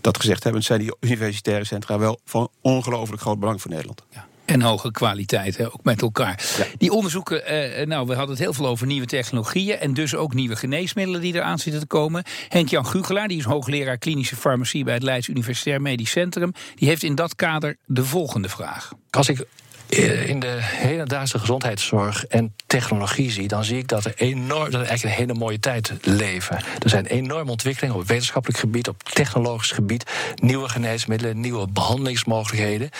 dat 0.00 0.18
gezegd 0.18 0.44
hebben, 0.44 0.62
zijn 0.62 0.80
die 0.80 0.96
universitaire 1.00 1.64
centra 1.64 1.98
wel 1.98 2.20
van 2.24 2.48
ongelooflijk 2.60 3.22
groot 3.22 3.38
belang 3.38 3.60
voor 3.60 3.70
Nederland. 3.70 4.02
Ja. 4.10 4.26
En 4.46 4.62
hoge 4.62 4.90
kwaliteit, 4.90 5.56
hè, 5.56 5.66
ook 5.66 5.84
met 5.84 6.02
elkaar. 6.02 6.44
Ja. 6.58 6.64
Die 6.78 6.92
onderzoeken, 6.92 7.46
eh, 7.46 7.86
nou, 7.86 8.06
we 8.06 8.14
hadden 8.14 8.34
het 8.34 8.44
heel 8.44 8.52
veel 8.52 8.66
over 8.66 8.86
nieuwe 8.86 9.06
technologieën... 9.06 9.78
en 9.78 9.94
dus 9.94 10.14
ook 10.14 10.34
nieuwe 10.34 10.56
geneesmiddelen 10.56 11.20
die 11.20 11.34
eraan 11.34 11.58
zitten 11.58 11.80
te 11.80 11.86
komen. 11.86 12.24
Henk-Jan 12.48 12.86
Gugelaar, 12.86 13.28
die 13.28 13.38
is 13.38 13.44
hoogleraar 13.44 13.98
klinische 13.98 14.36
farmacie... 14.36 14.84
bij 14.84 14.94
het 14.94 15.02
Leids 15.02 15.28
Universitair 15.28 15.82
Medisch 15.82 16.10
Centrum... 16.10 16.52
die 16.74 16.88
heeft 16.88 17.02
in 17.02 17.14
dat 17.14 17.36
kader 17.36 17.76
de 17.86 18.04
volgende 18.04 18.48
vraag. 18.48 18.92
Als 19.10 19.28
ik 19.28 19.46
in 19.88 20.40
de 20.40 20.58
hedendaagse 20.60 21.38
gezondheidszorg 21.38 22.26
en 22.26 22.54
technologie 22.66 23.30
zie, 23.30 23.48
dan 23.48 23.64
zie 23.64 23.78
ik 23.78 23.88
dat 23.88 24.04
er 24.04 24.14
enorm, 24.16 24.70
dat 24.70 24.80
we 24.80 24.86
eigenlijk 24.86 25.02
een 25.04 25.26
hele 25.26 25.38
mooie 25.38 25.60
tijd 25.60 25.92
leven. 26.02 26.56
Er 26.56 26.88
zijn 26.88 27.06
enorme 27.06 27.50
ontwikkelingen 27.50 27.96
op 27.96 28.06
wetenschappelijk 28.06 28.60
gebied, 28.60 28.88
op 28.88 29.02
technologisch 29.02 29.70
gebied, 29.70 30.10
nieuwe 30.34 30.68
geneesmiddelen, 30.68 31.40
nieuwe 31.40 31.68
behandelingsmogelijkheden. 31.68 32.90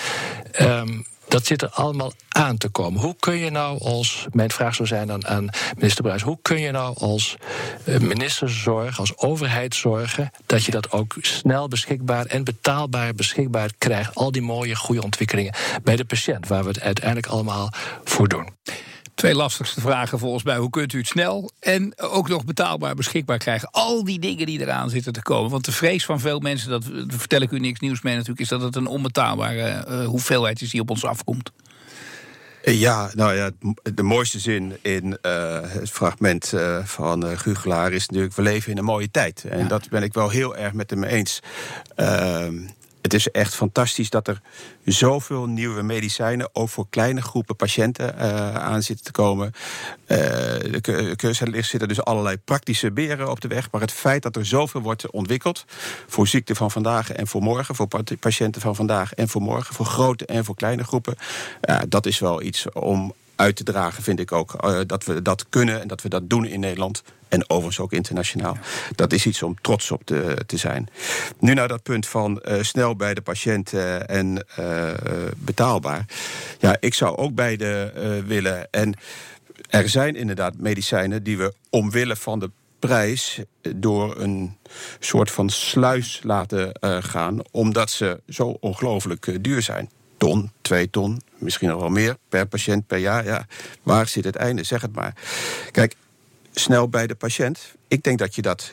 Um, 0.60 1.06
dat 1.28 1.46
zit 1.46 1.62
er 1.62 1.68
allemaal 1.68 2.12
aan 2.28 2.56
te 2.56 2.68
komen. 2.68 3.00
Hoe 3.00 3.16
kun 3.20 3.36
je 3.36 3.50
nou 3.50 3.80
als, 3.80 4.26
mijn 4.32 4.50
vraag 4.50 4.74
zou 4.74 4.88
zijn 4.88 5.12
aan, 5.12 5.26
aan 5.26 5.48
minister 5.74 6.02
Bruis, 6.02 6.22
hoe 6.22 6.38
kun 6.42 6.60
je 6.60 6.70
nou 6.70 6.96
als 6.98 7.36
uh, 7.84 7.98
minister 7.98 8.50
zorgen, 8.50 8.98
als 8.98 9.18
overheid 9.18 9.74
zorgen, 9.74 10.30
dat 10.46 10.64
je 10.64 10.70
dat 10.70 10.92
ook 10.92 11.14
snel 11.20 11.68
beschikbaar 11.68 12.26
en 12.26 12.44
betaalbaar 12.44 13.14
beschikbaar 13.14 13.70
krijgt, 13.78 14.14
al 14.14 14.32
die 14.32 14.42
mooie, 14.42 14.76
goede 14.76 15.02
ontwikkelingen 15.02 15.54
bij 15.82 15.96
de 15.96 16.04
patiënt, 16.04 16.48
waar 16.48 16.62
we 16.62 16.68
het 16.68 16.80
uiteindelijk 16.80 17.26
allemaal 17.26 17.72
voor 18.04 18.28
doen? 18.28 18.48
Twee 19.16 19.34
lastigste 19.34 19.80
vragen 19.80 20.18
volgens 20.18 20.42
mij. 20.42 20.56
Hoe 20.56 20.70
kunt 20.70 20.92
u 20.92 20.98
het 20.98 21.06
snel 21.06 21.50
en 21.60 21.98
ook 21.98 22.28
nog 22.28 22.44
betaalbaar 22.44 22.94
beschikbaar 22.94 23.38
krijgen? 23.38 23.70
Al 23.70 24.04
die 24.04 24.18
dingen 24.18 24.46
die 24.46 24.60
eraan 24.60 24.90
zitten 24.90 25.12
te 25.12 25.22
komen. 25.22 25.50
Want 25.50 25.64
de 25.64 25.72
vrees 25.72 26.04
van 26.04 26.20
veel 26.20 26.38
mensen, 26.38 26.70
dat, 26.70 26.84
vertel 27.06 27.40
ik 27.40 27.50
u 27.50 27.58
niks 27.58 27.80
nieuws 27.80 28.02
mee 28.02 28.14
natuurlijk... 28.14 28.40
is 28.40 28.48
dat 28.48 28.60
het 28.60 28.76
een 28.76 28.86
onbetaalbare 28.86 29.84
uh, 29.88 30.06
hoeveelheid 30.06 30.60
is 30.62 30.70
die 30.70 30.80
op 30.80 30.90
ons 30.90 31.04
afkomt. 31.04 31.50
Ja, 32.62 33.10
nou 33.14 33.34
ja, 33.34 33.50
de 33.94 34.02
mooiste 34.02 34.38
zin 34.38 34.76
in 34.82 35.18
uh, 35.22 35.58
het 35.62 35.90
fragment 35.90 36.52
uh, 36.54 36.84
van 36.84 37.26
uh, 37.26 37.38
Gugelaar 37.38 37.92
is 37.92 38.06
natuurlijk... 38.06 38.36
we 38.36 38.42
leven 38.42 38.70
in 38.70 38.78
een 38.78 38.84
mooie 38.84 39.10
tijd. 39.10 39.44
En 39.48 39.58
ja. 39.58 39.66
dat 39.66 39.88
ben 39.88 40.02
ik 40.02 40.14
wel 40.14 40.28
heel 40.28 40.56
erg 40.56 40.72
met 40.72 40.90
hem 40.90 41.04
eens. 41.04 41.40
Het 43.06 43.14
is 43.14 43.30
echt 43.30 43.54
fantastisch 43.54 44.10
dat 44.10 44.28
er 44.28 44.40
zoveel 44.84 45.46
nieuwe 45.46 45.82
medicijnen, 45.82 46.48
ook 46.52 46.68
voor 46.68 46.86
kleine 46.90 47.22
groepen 47.22 47.56
patiënten, 47.56 48.14
uh, 48.18 48.54
aan 48.54 48.82
zitten 48.82 49.04
te 49.04 49.12
komen. 49.12 49.52
Uh, 50.06 50.88
er 51.24 51.64
zitten 51.64 51.88
dus 51.88 52.04
allerlei 52.04 52.36
praktische 52.36 52.92
beren 52.92 53.30
op 53.30 53.40
de 53.40 53.48
weg. 53.48 53.70
Maar 53.70 53.80
het 53.80 53.92
feit 53.92 54.22
dat 54.22 54.36
er 54.36 54.46
zoveel 54.46 54.80
wordt 54.80 55.10
ontwikkeld 55.10 55.64
voor 56.06 56.26
ziekte 56.26 56.54
van 56.54 56.70
vandaag 56.70 57.12
en 57.12 57.26
voor 57.26 57.42
morgen, 57.42 57.74
voor 57.74 57.88
patiënten 58.20 58.60
van 58.60 58.74
vandaag 58.74 59.14
en 59.14 59.28
voor 59.28 59.42
morgen, 59.42 59.74
voor 59.74 59.86
grote 59.86 60.26
en 60.26 60.44
voor 60.44 60.54
kleine 60.54 60.84
groepen, 60.84 61.16
uh, 61.62 61.78
dat 61.88 62.06
is 62.06 62.18
wel 62.18 62.42
iets 62.42 62.72
om 62.72 63.14
uit 63.36 63.56
te 63.56 63.64
dragen, 63.64 64.02
vind 64.02 64.20
ik 64.20 64.32
ook. 64.32 64.64
Uh, 64.64 64.80
dat 64.86 65.04
we 65.04 65.22
dat 65.22 65.46
kunnen 65.48 65.80
en 65.80 65.88
dat 65.88 66.02
we 66.02 66.08
dat 66.08 66.30
doen 66.30 66.46
in 66.46 66.60
Nederland. 66.60 67.02
En 67.28 67.50
overigens 67.50 67.80
ook 67.80 67.92
internationaal. 67.92 68.58
Dat 68.94 69.12
is 69.12 69.26
iets 69.26 69.42
om 69.42 69.56
trots 69.60 69.90
op 69.90 70.04
te, 70.04 70.56
zijn. 70.56 70.88
Nu 71.38 71.54
naar 71.54 71.68
dat 71.68 71.82
punt 71.82 72.06
van 72.06 72.42
uh, 72.44 72.62
snel 72.62 72.96
bij 72.96 73.14
de 73.14 73.20
patiënt 73.20 73.72
uh, 73.72 74.10
en 74.10 74.46
betaalbaar. 75.36 76.04
Ja, 76.58 76.76
ik 76.80 76.94
zou 76.94 77.16
ook 77.16 77.34
beide 77.34 77.92
willen. 78.26 78.68
En 78.70 78.94
er 79.68 79.88
zijn 79.88 80.16
inderdaad 80.16 80.58
medicijnen 80.58 81.22
die 81.22 81.38
we 81.38 81.54
omwille 81.70 82.16
van 82.16 82.38
de 82.38 82.50
prijs 82.78 83.40
door 83.76 84.20
een 84.20 84.56
soort 84.98 85.30
van 85.30 85.50
sluis 85.50 86.20
laten 86.22 86.78
gaan, 87.02 87.38
omdat 87.50 87.90
ze 87.90 88.20
zo 88.28 88.56
ongelooflijk 88.60 89.44
duur 89.44 89.62
zijn 89.62 89.90
ton, 90.26 90.50
twee 90.60 90.90
ton, 90.90 91.22
misschien 91.38 91.68
nog 91.68 91.80
wel 91.80 91.88
meer 91.88 92.16
per 92.28 92.46
patiënt 92.46 92.86
per 92.86 92.98
jaar. 92.98 93.24
Ja, 93.24 93.46
waar 93.82 94.08
zit 94.08 94.24
het 94.24 94.36
einde? 94.36 94.62
Zeg 94.62 94.80
het 94.80 94.94
maar. 94.94 95.14
Kijk, 95.70 95.96
snel 96.52 96.88
bij 96.88 97.06
de 97.06 97.14
patiënt. 97.14 97.74
Ik 97.88 98.02
denk 98.02 98.18
dat 98.18 98.34
je 98.34 98.42
dat 98.42 98.72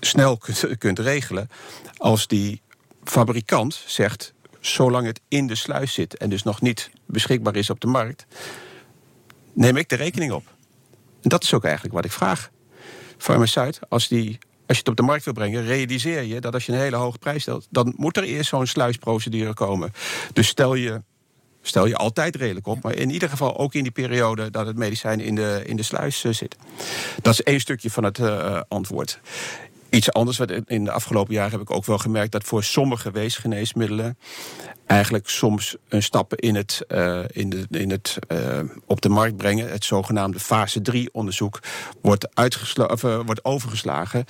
snel 0.00 0.36
kunt, 0.36 0.78
kunt 0.78 0.98
regelen 0.98 1.50
als 1.96 2.26
die 2.26 2.60
fabrikant 3.04 3.82
zegt: 3.86 4.32
zolang 4.60 5.06
het 5.06 5.20
in 5.28 5.46
de 5.46 5.54
sluis 5.54 5.92
zit 5.92 6.16
en 6.16 6.30
dus 6.30 6.42
nog 6.42 6.60
niet 6.60 6.90
beschikbaar 7.06 7.56
is 7.56 7.70
op 7.70 7.80
de 7.80 7.86
markt, 7.86 8.26
neem 9.52 9.76
ik 9.76 9.88
de 9.88 9.96
rekening 9.96 10.32
op. 10.32 10.44
Dat 11.22 11.42
is 11.42 11.54
ook 11.54 11.64
eigenlijk 11.64 11.94
wat 11.94 12.04
ik 12.04 12.12
vraag. 12.12 12.50
Farmaceut, 13.18 13.80
als 13.88 14.08
die 14.08 14.38
als 14.70 14.78
je 14.78 14.84
het 14.84 14.88
op 14.88 14.96
de 15.06 15.10
markt 15.10 15.24
wil 15.24 15.34
brengen, 15.34 15.64
realiseer 15.64 16.22
je 16.22 16.40
dat 16.40 16.54
als 16.54 16.66
je 16.66 16.72
een 16.72 16.78
hele 16.78 16.96
hoge 16.96 17.18
prijs 17.18 17.42
stelt, 17.42 17.66
dan 17.70 17.94
moet 17.96 18.16
er 18.16 18.22
eerst 18.22 18.48
zo'n 18.48 18.66
sluisprocedure 18.66 19.54
komen. 19.54 19.92
Dus 20.32 20.48
stel 20.48 20.74
je, 20.74 21.02
stel 21.62 21.86
je 21.86 21.96
altijd 21.96 22.36
redelijk 22.36 22.66
op, 22.66 22.82
maar 22.82 22.94
in 22.94 23.10
ieder 23.10 23.28
geval 23.28 23.58
ook 23.58 23.74
in 23.74 23.82
die 23.82 23.92
periode 23.92 24.50
dat 24.50 24.66
het 24.66 24.76
medicijn 24.76 25.20
in 25.20 25.34
de, 25.34 25.62
in 25.66 25.76
de 25.76 25.82
sluis 25.82 26.24
uh, 26.24 26.32
zit. 26.32 26.56
Dat 27.22 27.32
is 27.32 27.42
één 27.42 27.60
stukje 27.60 27.90
van 27.90 28.04
het 28.04 28.18
uh, 28.18 28.60
antwoord. 28.68 29.20
Iets 29.90 30.12
anders, 30.12 30.38
wat 30.38 30.50
in 30.66 30.84
de 30.84 30.90
afgelopen 30.90 31.34
jaren 31.34 31.50
heb 31.50 31.60
ik 31.60 31.70
ook 31.70 31.84
wel 31.84 31.98
gemerkt 31.98 32.32
dat 32.32 32.44
voor 32.44 32.64
sommige 32.64 33.10
weesgeneesmiddelen 33.10 34.18
eigenlijk 34.86 35.28
soms 35.28 35.76
een 35.88 36.02
stappen 36.02 36.38
in 36.38 36.54
het, 36.54 36.84
uh, 36.88 37.20
in 37.26 37.50
de, 37.50 37.66
in 37.70 37.90
het 37.90 38.18
uh, 38.28 38.58
op 38.86 39.00
de 39.00 39.08
markt 39.08 39.36
brengen, 39.36 39.70
het 39.70 39.84
zogenaamde 39.84 40.40
fase 40.40 40.80
3 40.80 41.08
onderzoek, 41.12 41.60
wordt, 42.02 42.28
of, 42.76 43.02
uh, 43.02 43.20
wordt 43.24 43.44
overgeslagen. 43.44 44.24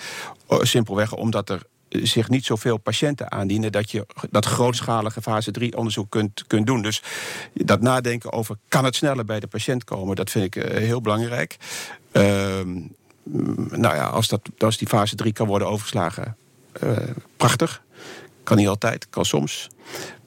Simpelweg 0.49 1.15
omdat 1.15 1.51
er 1.51 1.63
zich 1.89 2.29
niet 2.29 2.45
zoveel 2.45 2.77
patiënten 2.77 3.31
aandienen 3.31 3.73
dat 3.73 3.91
je 3.91 4.07
dat 4.31 4.45
grootschalige 4.45 5.23
fase 5.23 5.51
3 5.51 5.77
onderzoek 5.77 6.11
kunt, 6.11 6.45
kunt 6.47 6.67
doen. 6.67 6.83
Dus 6.83 7.03
dat 7.55 7.81
nadenken 7.81 8.33
over 8.33 8.57
kan 8.69 8.85
het 8.85 8.97
sneller 8.97 9.25
bij 9.25 9.41
de 9.41 9.47
patiënt 9.47 9.85
komen, 9.85 10.17
dat 10.17 10.31
vind 10.31 10.57
ik 10.57 10.63
heel 10.73 11.01
belangrijk. 11.01 11.57
Ehm, 12.13 12.79
nou 13.71 13.95
ja, 13.95 14.05
als, 14.05 14.29
dat, 14.29 14.41
als 14.59 14.79
die 14.79 14.89
fase 14.89 15.15
3 15.15 15.33
kan 15.33 15.47
worden 15.47 15.69
overgeslagen, 15.69 16.37
prachtig. 17.37 17.83
Kan 18.43 18.57
niet 18.57 18.69
altijd, 18.69 19.07
kan 19.11 19.25
soms. 19.25 19.69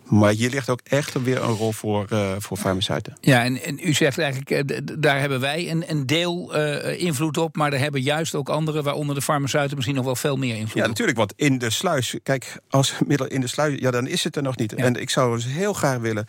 Maar 0.04 0.32
hier 0.32 0.50
ligt 0.50 0.70
ook 0.70 0.80
echt 0.84 1.22
weer 1.24 1.44
een 1.44 1.56
rol 1.56 1.72
voor, 1.72 2.08
uh, 2.14 2.32
voor 2.38 2.58
farmaceuten. 2.58 3.18
Ja, 3.22 3.44
en, 3.44 3.64
en, 3.64 3.80
u 3.88 3.94
zegt 3.94 4.18
eigenlijk, 4.18 4.72
uh, 4.72 4.78
daar 5.00 5.20
hebben 5.20 5.40
wij 5.40 5.72
een, 5.72 5.84
een 5.88 6.06
deel 6.06 6.58
uh, 6.58 7.02
invloed 7.02 7.38
op, 7.38 7.56
maar 7.56 7.72
daar 7.72 7.80
hebben 7.80 8.02
juist 8.02 8.36
ook 8.36 8.50
anderen, 8.50 8.84
waaronder 8.84 9.16
de 9.16 9.22
farmaceuten, 9.22 9.76
misschien 9.76 9.96
nog 9.96 10.06
wel 10.06 10.16
veel 10.16 10.36
meer 10.36 10.56
invloed 10.56 10.74
ja, 10.74 10.82
op. 10.82 10.88
Natuurlijk, 10.88 11.18
want 11.18 11.34
in 11.36 11.58
de 11.58 11.70
sluis, 11.70 12.16
kijk, 12.24 12.60
als 12.70 12.94
middel 13.08 13.28
in 13.28 13.42
de 13.42 13.48
sluis, 13.48 13.80
ja, 13.80 13.92
dan 13.92 14.08
is 14.08 14.24
het 14.24 14.36
er 14.36 14.44
nog 14.44 14.58
niet. 14.58 14.74
Ja. 14.78 14.84
En 14.84 14.96
ik 14.96 15.10
zou 15.10 15.36
dus 15.36 15.46
heel 15.46 15.74
graag 15.74 15.98
willen, 15.98 16.26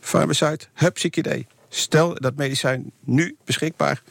farmaceut, 0.00 0.68
hup, 0.74 0.98
idee. 0.98 1.46
Stel 1.68 2.14
dat 2.14 2.36
medicijn 2.36 2.92
nu 3.04 3.36
beschikbaar. 3.44 4.02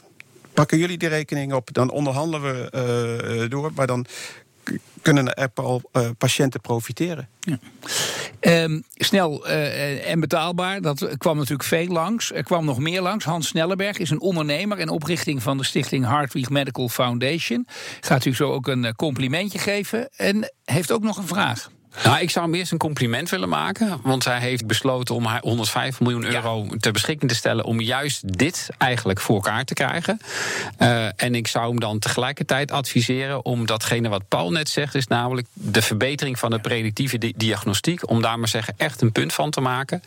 Pakken 0.54 0.78
jullie 0.78 0.98
die 0.98 1.08
rekening 1.08 1.52
op, 1.52 1.68
dan 1.72 1.90
onderhandelen 1.90 2.42
we 2.42 3.46
door, 3.48 3.70
maar 3.74 3.86
dan 3.86 4.06
kunnen 5.02 5.34
er 5.34 5.50
al 5.54 5.82
uh, 5.92 6.08
patiënten 6.18 6.60
profiteren. 6.60 7.28
Ja. 7.40 7.58
Um, 8.64 8.82
snel 8.94 9.46
en 9.46 10.20
betaalbaar, 10.20 10.80
dat 10.80 11.16
kwam 11.18 11.36
natuurlijk 11.36 11.68
veel 11.68 11.86
langs. 11.86 12.32
Er 12.32 12.42
kwam 12.42 12.64
nog 12.64 12.78
meer 12.78 13.00
langs. 13.00 13.24
Hans 13.24 13.48
Snellenberg 13.48 13.98
is 13.98 14.10
een 14.10 14.20
ondernemer 14.20 14.78
en 14.78 14.88
oprichting 14.88 15.42
van 15.42 15.58
de 15.58 15.64
stichting 15.64 16.04
Hartwig 16.04 16.50
Medical 16.50 16.88
Foundation. 16.88 17.66
Gaat 18.00 18.24
u 18.24 18.34
zo 18.34 18.52
ook 18.52 18.66
een 18.66 18.94
complimentje 18.96 19.58
geven 19.58 20.08
en 20.16 20.52
heeft 20.64 20.92
ook 20.92 21.02
nog 21.02 21.16
een 21.16 21.26
vraag. 21.26 21.70
Nou, 22.04 22.20
ik 22.20 22.30
zou 22.30 22.44
hem 22.44 22.54
eerst 22.54 22.72
een 22.72 22.78
compliment 22.78 23.30
willen 23.30 23.48
maken. 23.48 24.00
Want 24.02 24.24
hij 24.24 24.38
heeft 24.38 24.66
besloten 24.66 25.14
om 25.14 25.26
105 25.26 26.00
miljoen 26.00 26.24
euro 26.24 26.66
ja. 26.70 26.76
ter 26.80 26.92
beschikking 26.92 27.30
te 27.30 27.36
stellen. 27.36 27.64
om 27.64 27.80
juist 27.80 28.38
dit 28.38 28.68
eigenlijk 28.78 29.20
voor 29.20 29.34
elkaar 29.34 29.64
te 29.64 29.74
krijgen. 29.74 30.20
Uh, 30.78 31.06
en 31.16 31.34
ik 31.34 31.46
zou 31.46 31.68
hem 31.68 31.80
dan 31.80 31.98
tegelijkertijd 31.98 32.70
adviseren 32.70 33.44
om 33.44 33.66
datgene 33.66 34.08
wat 34.08 34.28
Paul 34.28 34.50
net 34.50 34.68
zegt. 34.68 34.94
is 34.94 35.06
namelijk 35.06 35.46
de 35.52 35.82
verbetering 35.82 36.38
van 36.38 36.50
de 36.50 36.58
predictieve 36.58 37.18
di 37.18 37.32
diagnostiek. 37.36 38.10
Om 38.10 38.22
daar 38.22 38.38
maar 38.38 38.48
zeggen 38.48 38.74
echt 38.76 39.00
een 39.00 39.12
punt 39.12 39.32
van 39.32 39.50
te 39.50 39.60
maken. 39.60 40.02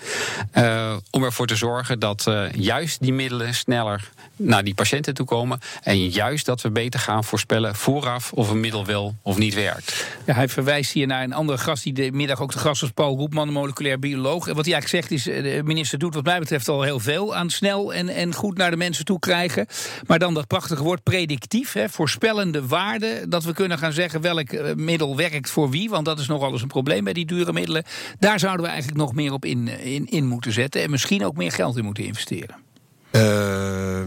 Uh, 0.54 0.96
om 1.12 1.24
ervoor 1.24 1.48
te 1.48 1.56
zorgen 1.56 2.00
dat 2.00 2.26
uh, 2.28 2.52
juist 2.52 3.02
die 3.02 3.14
middelen 3.14 3.54
sneller 3.54 4.10
naar 4.36 4.64
die 4.64 4.74
patiënten 4.74 5.14
toe 5.14 5.26
komen. 5.26 5.60
En 5.84 6.08
juist 6.10 6.46
dat 6.46 6.62
we 6.62 6.70
beter 6.70 7.00
gaan 7.00 7.24
voorspellen 7.24 7.76
vooraf 7.76 8.32
of 8.32 8.50
een 8.50 8.60
middel 8.60 8.86
wel 8.86 9.16
of 9.22 9.38
niet 9.38 9.54
werkt. 9.54 10.06
Ja, 10.26 10.34
hij 10.34 10.50
verwijst 10.50 10.92
hier 10.92 11.08
naar 11.08 11.24
een 11.24 11.34
andere 11.34 11.58
gast 11.58 11.75
die 11.82 11.94
de 11.94 12.12
middag 12.12 12.42
ook 12.42 12.52
de 12.52 12.60
gast 12.60 12.82
was, 12.82 12.92
Paul 12.92 13.18
Roepman, 13.18 13.52
moleculair 13.52 14.00
bioloog. 14.00 14.48
En 14.48 14.56
wat 14.56 14.66
hij 14.66 14.74
eigenlijk 14.74 15.06
zegt 15.08 15.12
is, 15.12 15.28
eh, 15.28 15.44
de 15.44 15.64
minister 15.64 16.00
doet 16.00 16.14
wat 16.14 16.24
mij 16.24 16.40
betreft 16.40 16.68
al 16.68 16.82
heel 16.82 17.00
veel 17.00 17.36
aan 17.36 17.50
snel 17.50 17.94
en, 17.94 18.10
en 18.10 18.34
goed 18.34 18.58
naar 18.58 18.72
de 18.72 18.78
mensen 18.78 19.06
toe 19.06 19.20
krijgen. 19.20 19.68
Maar 20.08 20.20
dan 20.20 20.34
dat 20.34 20.48
prachtige 20.48 20.84
woord 20.84 21.04
predictief, 21.04 21.74
hè, 21.74 21.90
voorspellende 21.90 22.68
waarde, 22.68 23.26
dat 23.30 23.44
we 23.44 23.54
kunnen 23.54 23.78
gaan 23.78 23.94
zeggen 23.94 24.22
welk 24.22 24.50
eh, 24.50 24.76
middel 24.76 25.16
werkt 25.16 25.50
voor 25.50 25.70
wie, 25.70 25.90
want 25.90 26.06
dat 26.06 26.20
is 26.20 26.28
nogal 26.28 26.52
eens 26.52 26.62
een 26.62 26.68
probleem 26.68 27.04
bij 27.04 27.14
die 27.14 27.26
dure 27.26 27.54
middelen. 27.54 27.84
Daar 28.20 28.40
zouden 28.40 28.66
we 28.66 28.72
eigenlijk 28.72 29.00
nog 29.00 29.14
meer 29.14 29.34
op 29.34 29.46
in, 29.46 29.68
in, 29.68 30.06
in 30.06 30.26
moeten 30.26 30.52
zetten 30.52 30.82
en 30.82 30.90
misschien 30.90 31.26
ook 31.26 31.36
meer 31.36 31.52
geld 31.52 31.78
in 31.78 31.84
moeten 31.84 32.04
investeren. 32.06 32.56
Uh, 33.12 34.02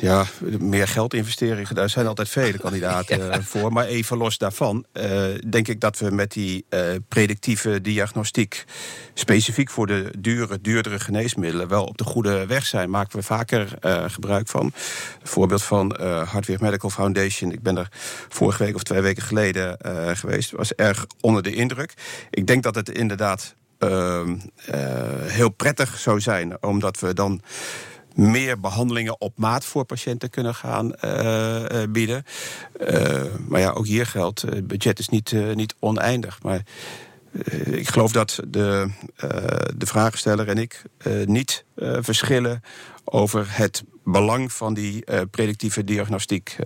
ja, 0.00 0.24
meer 0.58 0.88
geld 0.88 1.14
investeren. 1.14 1.74
Daar 1.74 1.90
zijn 1.90 2.06
altijd 2.06 2.28
vele 2.28 2.58
kandidaten 2.66 3.24
ja. 3.24 3.42
voor. 3.42 3.72
Maar 3.72 3.86
even 3.86 4.16
los 4.16 4.38
daarvan, 4.38 4.84
uh, 4.92 5.22
denk 5.48 5.68
ik 5.68 5.80
dat 5.80 5.98
we 5.98 6.10
met 6.10 6.32
die 6.32 6.64
uh, 6.70 6.80
predictieve 7.08 7.80
diagnostiek, 7.80 8.64
specifiek 9.14 9.70
voor 9.70 9.86
de 9.86 10.12
dure, 10.18 10.60
duurdere 10.60 11.00
geneesmiddelen, 11.00 11.68
wel 11.68 11.84
op 11.84 11.98
de 11.98 12.04
goede 12.04 12.46
weg 12.46 12.66
zijn. 12.66 12.90
Maken 12.90 13.18
we 13.18 13.24
vaker 13.24 13.78
uh, 13.80 14.04
gebruik 14.06 14.48
van. 14.48 14.64
Een 14.64 14.72
voorbeeld 15.22 15.62
van 15.62 16.00
Hardware 16.02 16.58
Medical 16.60 16.90
Foundation. 16.90 17.52
Ik 17.52 17.62
ben 17.62 17.76
er 17.76 17.88
vorige 18.28 18.64
week 18.64 18.74
of 18.74 18.82
twee 18.82 19.00
weken 19.00 19.22
geleden 19.22 19.76
geweest. 20.16 20.50
Was 20.50 20.74
erg 20.74 21.06
onder 21.20 21.42
de 21.42 21.54
indruk. 21.54 21.94
Ik 22.30 22.46
denk 22.46 22.62
dat 22.62 22.74
het 22.74 22.88
inderdaad 22.88 23.54
ehm, 23.78 24.36
heel 25.22 25.48
prettig 25.48 25.98
zou 25.98 26.20
zijn, 26.20 26.62
omdat 26.62 27.00
we 27.00 27.14
dan 27.14 27.42
meer 28.14 28.60
behandelingen 28.60 29.20
op 29.20 29.38
maat 29.38 29.64
voor 29.64 29.84
patiënten 29.84 30.30
kunnen 30.30 30.54
gaan 30.54 30.92
uh, 31.04 31.64
bieden. 31.88 32.24
Uh, 32.80 33.22
maar 33.48 33.60
ja, 33.60 33.70
ook 33.70 33.86
hier 33.86 34.06
geldt, 34.06 34.40
het 34.40 34.66
budget 34.66 34.98
is 34.98 35.08
niet, 35.08 35.34
niet 35.54 35.74
oneindig. 35.78 36.42
Maar 36.42 36.62
ik 37.64 37.88
geloof 37.88 38.12
dat 38.12 38.40
de, 38.48 38.90
de 39.76 39.86
vragensteller 39.86 40.48
en 40.48 40.58
ik 40.58 40.82
niet 41.24 41.64
verschillen 42.00 42.62
over 43.04 43.46
het 43.48 43.82
belang 44.04 44.52
van 44.52 44.74
die 44.74 45.04
predictieve 45.30 45.84
diagnostiek. 45.84 46.56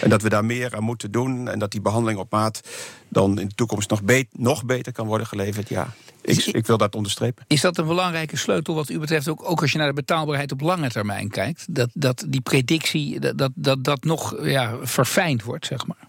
En 0.00 0.10
dat 0.10 0.22
we 0.22 0.28
daar 0.28 0.44
meer 0.44 0.76
aan 0.76 0.82
moeten 0.82 1.10
doen. 1.10 1.48
En 1.48 1.58
dat 1.58 1.70
die 1.70 1.80
behandeling 1.80 2.18
op 2.18 2.30
maat 2.30 2.60
dan 3.08 3.38
in 3.38 3.48
de 3.48 3.54
toekomst 3.54 3.90
nog, 3.90 4.00
nog 4.32 4.64
beter 4.64 4.92
kan 4.92 5.06
worden 5.06 5.26
geleverd. 5.26 5.68
Ja, 5.68 5.94
ik, 6.38 6.44
ik, 6.46 6.66
wil 6.66 6.78
dat 6.78 6.94
onderstrepen. 6.94 7.44
Is 7.46 7.60
dat 7.60 7.78
een 7.78 7.86
belangrijke 7.86 8.36
sleutel 8.36 8.74
wat 8.74 8.88
u 8.88 8.98
betreft, 8.98 9.28
ook, 9.28 9.50
ook 9.50 9.60
als 9.60 9.72
je 9.72 9.78
naar 9.78 9.88
de 9.88 9.92
betaalbaarheid 9.92 10.52
op 10.52 10.60
lange 10.60 10.88
termijn 10.88 11.28
kijkt? 11.28 11.64
Dat, 11.68 11.90
dat 11.94 12.24
die 12.28 12.40
predictie, 12.40 13.20
dat, 13.20 13.38
dat, 13.38 13.50
dat, 13.54 13.84
dat 13.84 14.04
nog 14.04 14.44
ja, 14.44 14.76
verfijnd 14.82 15.42
wordt, 15.42 15.66
zeg 15.66 15.86
maar? 15.86 16.08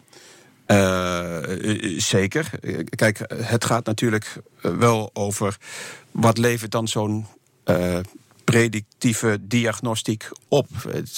Uh, 0.67 1.99
zeker. 1.99 2.49
Kijk, 2.89 3.33
het 3.33 3.65
gaat 3.65 3.85
natuurlijk 3.85 4.41
wel 4.61 5.09
over 5.13 5.57
wat 6.11 6.37
levert 6.37 6.71
dan 6.71 6.87
zo'n 6.87 7.25
uh, 7.65 7.99
predictieve 8.43 9.37
diagnostiek 9.41 10.29
op. 10.47 10.67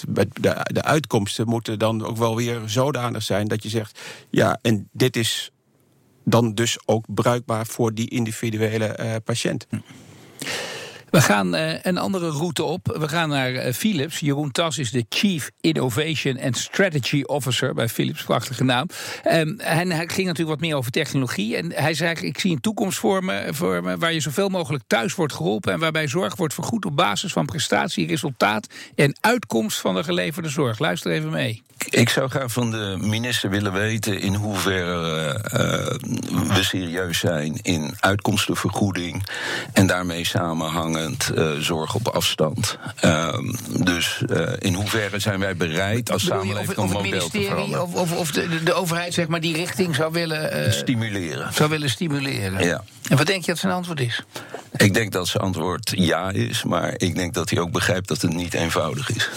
De, 0.07 0.27
de 0.65 0.83
uitkomsten 0.83 1.47
moeten 1.47 1.79
dan 1.79 2.05
ook 2.05 2.17
wel 2.17 2.35
weer 2.35 2.61
zodanig 2.65 3.23
zijn 3.23 3.47
dat 3.47 3.63
je 3.63 3.69
zegt: 3.69 3.99
ja, 4.29 4.59
en 4.61 4.89
dit 4.91 5.15
is 5.15 5.51
dan 6.23 6.53
dus 6.53 6.77
ook 6.85 7.05
bruikbaar 7.07 7.65
voor 7.65 7.93
die 7.93 8.09
individuele 8.09 8.85
eh, 8.85 9.15
patiënt. 9.23 9.67
We 11.13 11.21
gaan 11.21 11.55
uh, 11.55 11.73
een 11.81 11.97
andere 11.97 12.29
route 12.29 12.63
op. 12.63 12.97
We 12.99 13.07
gaan 13.07 13.29
naar 13.29 13.51
uh, 13.51 13.73
Philips. 13.73 14.19
Jeroen 14.19 14.51
Tas 14.51 14.77
is 14.77 14.91
de 14.91 15.05
Chief 15.09 15.49
Innovation 15.61 16.39
and 16.39 16.57
Strategy 16.57 17.21
Officer 17.23 17.73
bij 17.73 17.89
Philips. 17.89 18.23
Prachtige 18.23 18.63
naam. 18.63 18.87
Um, 19.31 19.59
en 19.59 19.91
hij 19.91 20.07
ging 20.07 20.27
natuurlijk 20.27 20.59
wat 20.59 20.59
meer 20.59 20.75
over 20.75 20.91
technologie. 20.91 21.57
En 21.57 21.71
hij 21.73 21.93
zei: 21.93 22.13
Ik 22.13 22.39
zie 22.39 22.51
een 22.51 22.59
toekomst 22.59 22.99
voor 22.99 23.23
me, 23.23 23.47
voor 23.51 23.83
me 23.83 23.97
waar 23.97 24.13
je 24.13 24.19
zoveel 24.19 24.49
mogelijk 24.49 24.83
thuis 24.87 25.15
wordt 25.15 25.33
geholpen. 25.33 25.73
En 25.73 25.79
waarbij 25.79 26.07
zorg 26.07 26.35
wordt 26.35 26.53
vergoed 26.53 26.85
op 26.85 26.95
basis 26.95 27.33
van 27.33 27.45
prestatie, 27.45 28.07
resultaat 28.07 28.67
en 28.95 29.17
uitkomst 29.21 29.79
van 29.79 29.95
de 29.95 30.03
geleverde 30.03 30.49
zorg. 30.49 30.79
Luister 30.79 31.11
even 31.11 31.29
mee. 31.29 31.63
Ik 31.89 32.09
zou 32.09 32.29
graag 32.29 32.51
van 32.51 32.71
de 32.71 32.97
minister 32.99 33.49
willen 33.49 33.73
weten 33.73 34.19
in 34.19 34.33
hoeverre 34.33 35.33
uh, 35.35 36.55
we 36.55 36.63
serieus 36.63 37.19
zijn 37.19 37.59
in 37.61 37.93
uitkomstenvergoeding 37.99 39.23
en 39.73 39.87
daarmee 39.87 40.25
samenhangend 40.25 41.02
uh, 41.11 41.51
zorg 41.59 41.95
op 41.95 42.07
afstand. 42.07 42.77
Uh, 43.05 43.37
dus 43.83 44.23
uh, 44.29 44.53
in 44.59 44.73
hoeverre 44.73 45.19
zijn 45.19 45.39
wij 45.39 45.55
bereid 45.55 46.11
als 46.11 46.25
samenleving 46.25 46.77
om 46.77 46.89
model 46.91 47.29
te 47.29 47.41
veranderen? 47.41 47.83
Of, 47.83 47.93
of, 47.93 48.17
of 48.17 48.31
de, 48.31 48.63
de, 48.63 48.73
overheid 48.73 49.13
zeg 49.13 49.27
maar 49.27 49.41
die 49.41 49.55
richting 49.55 49.95
zou 49.95 50.11
willen 50.11 50.73
stimuleren. 50.73 51.53
Zou 51.53 51.69
willen 51.69 51.89
stimuleren. 51.89 52.65
Ja. 52.65 52.83
En 53.09 53.17
wat 53.17 53.27
denk 53.27 53.41
je 53.45 53.51
dat 53.51 53.59
zijn 53.59 53.73
antwoord 53.73 53.99
is? 53.99 54.23
Ik 54.75 54.93
denk 54.93 55.11
dat 55.11 55.27
zijn 55.27 55.43
antwoord 55.43 55.91
ja 55.95 56.31
is, 56.31 56.63
maar 56.63 56.93
ik 56.97 57.15
denk 57.15 57.33
dat 57.33 57.49
hij 57.49 57.59
ook 57.59 57.71
begrijpt 57.71 58.07
dat 58.07 58.21
het 58.21 58.33
niet 58.33 58.53
eenvoudig 58.53 59.09
is. 59.09 59.29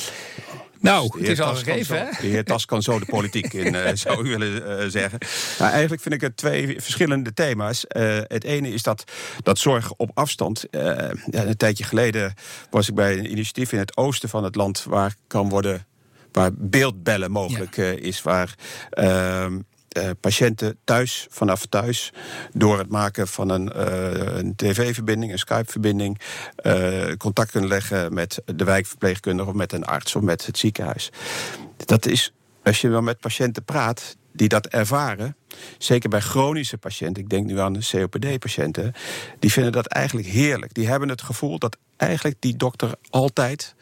Nou, 0.80 1.18
het 1.18 1.28
is 1.28 1.40
al 1.40 1.54
gegeven, 1.54 1.99
hè? 1.99 2.04
De 2.21 2.26
heer 2.26 2.45
Tas 2.45 2.64
kan 2.64 2.83
zo 2.83 2.99
de 2.99 3.04
politiek 3.04 3.52
in, 3.52 3.75
uh, 3.75 3.88
zou 3.95 4.26
u 4.26 4.28
willen 4.28 4.83
uh, 4.83 4.88
zeggen. 4.88 5.18
Nou, 5.59 5.71
eigenlijk 5.71 6.02
vind 6.02 6.14
ik 6.14 6.21
het 6.21 6.37
twee 6.37 6.80
verschillende 6.80 7.35
thema's. 7.35 7.85
Uh, 7.97 8.18
het 8.23 8.45
ene 8.45 8.68
is 8.68 8.83
dat, 8.83 9.04
dat 9.42 9.59
zorg 9.59 9.92
op 9.92 10.11
afstand. 10.14 10.64
ja, 10.71 11.11
een 11.30 11.56
tijdje 11.56 11.85
geleden 11.85 12.35
was 12.71 12.88
ik 12.88 12.95
bij 12.95 13.18
een 13.18 13.30
initiatief 13.30 13.73
in 13.73 13.78
het 13.78 13.97
oosten 13.97 14.28
van 14.28 14.45
het 14.45 14.54
land... 14.54 14.85
waar 14.85 15.14
kan 15.26 15.49
worden 15.49 15.87
waar 16.33 16.50
beeldbellen 16.54 17.30
mogelijk 17.30 17.76
ja. 17.76 17.85
is, 17.85 18.23
waar 18.23 18.54
ehm, 18.90 19.59
uh, 19.97 20.11
patiënten 20.21 20.79
thuis, 20.85 21.26
vanaf 21.31 21.67
thuis, 21.67 22.12
door 22.53 22.79
het 22.79 22.88
maken 22.88 23.29
van 23.29 23.49
een, 23.49 23.73
uh, 23.76 24.37
een 24.37 24.57
tv-verbinding, 24.57 25.33
een 25.33 25.38
Skype-verbinding, 25.38 26.21
uh, 26.62 27.12
contact 27.19 27.50
kunnen 27.50 27.71
leggen 27.71 28.15
met 28.15 28.43
de 28.45 28.65
wijkverpleegkundige 28.65 29.49
of 29.49 29.55
met 29.55 29.73
een 29.73 29.85
arts 29.85 30.17
of 30.17 30.23
met 30.23 30.47
het 30.47 30.59
ziekenhuis. 30.59 31.11
Dat 31.76 32.07
is, 32.07 32.33
als 32.62 32.81
je 32.81 32.91
dan 32.91 33.05
met 33.05 33.21
patiënten 33.21 33.65
praat 33.65 34.17
die 34.33 34.49
dat 34.49 34.67
ervaren, 34.67 35.37
zeker 35.79 36.09
bij 36.09 36.21
chronische 36.21 36.79
patiënten, 36.79 37.23
ik 37.23 37.29
denk 37.29 37.47
nu 37.47 37.59
aan 37.61 37.79
COPD-patiënten, 37.91 38.93
die 39.38 39.53
vinden 39.53 39.73
dat 39.73 39.87
eigenlijk 39.87 40.26
heerlijk. 40.26 40.75
Die 40.75 40.88
hebben 40.88 41.09
het 41.09 41.23
gevoel 41.23 41.59
dat 41.59 41.76
eigenlijk 41.97 42.37
die 42.41 42.57
dokter 42.57 42.95
altijd 43.11 43.75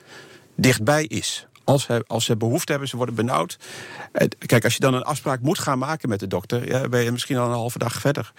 dichtbij 0.56 1.04
is 1.04 1.46
als 1.64 1.82
ze, 1.82 2.04
als 2.06 2.24
ze 2.24 2.36
behoefte 2.36 2.70
hebben, 2.70 2.88
ze 2.88 2.96
worden 2.96 3.14
benauwd. 3.14 3.58
Kijk, 4.46 4.64
als 4.64 4.74
je 4.74 4.80
dan 4.80 4.94
een 4.94 5.02
afspraak 5.02 5.40
moet 5.40 5.58
gaan 5.58 5.78
maken 5.78 6.08
met 6.08 6.20
de 6.20 6.26
dokter, 6.26 6.68
ja, 6.68 6.88
ben 6.88 7.02
je 7.02 7.12
misschien 7.12 7.36
al 7.36 7.46
een 7.46 7.52
halve 7.52 7.78
dag 7.78 8.00
verder. 8.00 8.32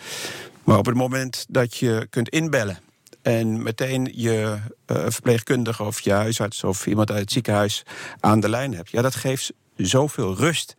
Maar 0.63 0.77
op 0.77 0.85
het 0.85 0.95
moment 0.95 1.45
dat 1.49 1.77
je 1.77 2.07
kunt 2.09 2.29
inbellen 2.29 2.79
en 3.21 3.63
meteen 3.63 4.11
je 4.15 4.57
uh, 4.87 5.05
verpleegkundige 5.07 5.83
of 5.83 5.99
je 5.99 6.11
huisarts 6.11 6.63
of 6.63 6.87
iemand 6.87 7.11
uit 7.11 7.19
het 7.19 7.31
ziekenhuis 7.31 7.83
aan 8.19 8.39
de 8.39 8.49
lijn 8.49 8.73
hebt, 8.73 8.89
ja, 8.89 9.01
dat 9.01 9.15
geeft 9.15 9.53
zoveel 9.75 10.35
rust. 10.35 10.75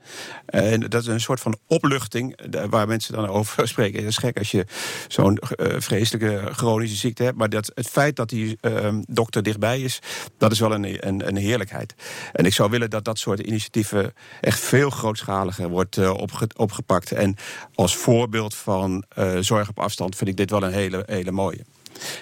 En 0.47 0.81
dat 0.81 1.03
is 1.03 1.07
een 1.07 1.21
soort 1.21 1.41
van 1.41 1.59
opluchting 1.67 2.38
waar 2.71 2.87
mensen 2.87 3.15
dan 3.15 3.29
over 3.29 3.69
spreken. 3.69 3.99
Het 3.99 4.09
is 4.09 4.17
gek 4.17 4.38
als 4.38 4.50
je 4.50 4.67
zo'n 5.09 5.38
uh, 5.57 5.75
vreselijke 5.79 6.53
chronische 6.53 6.97
ziekte 6.97 7.23
hebt. 7.23 7.37
Maar 7.37 7.49
dat, 7.49 7.73
het 7.75 7.88
feit 7.88 8.17
dat 8.17 8.29
die 8.29 8.59
uh, 8.61 8.95
dokter 9.09 9.43
dichtbij 9.43 9.81
is, 9.81 9.99
dat 10.38 10.53
is 10.53 10.61
wel 10.61 10.75
een, 10.75 11.07
een, 11.07 11.29
een, 11.29 11.37
heerlijkheid. 11.37 11.95
En 12.33 12.45
ik 12.45 12.53
zou 12.53 12.71
willen 12.71 12.91
dat 12.91 13.05
dat 13.05 13.19
soort 13.19 13.41
initiatieven 13.41 14.15
echt 14.41 14.61
veel 14.61 14.91
grootschaliger 14.91 15.69
wordt 15.69 16.09
opge, 16.09 16.49
opgepakt. 16.57 17.12
En 17.12 17.37
als 17.75 17.97
voorbeeld 17.97 18.55
van 18.55 19.05
zorg 19.41 19.69
op 19.69 19.79
afstand 19.79 20.17
vind 20.17 20.31
ik 20.31 20.37
dit 20.37 20.50
wel 20.50 20.62
een 20.62 20.73
hele, 20.73 21.03
hele 21.07 21.31
mooie. 21.31 21.65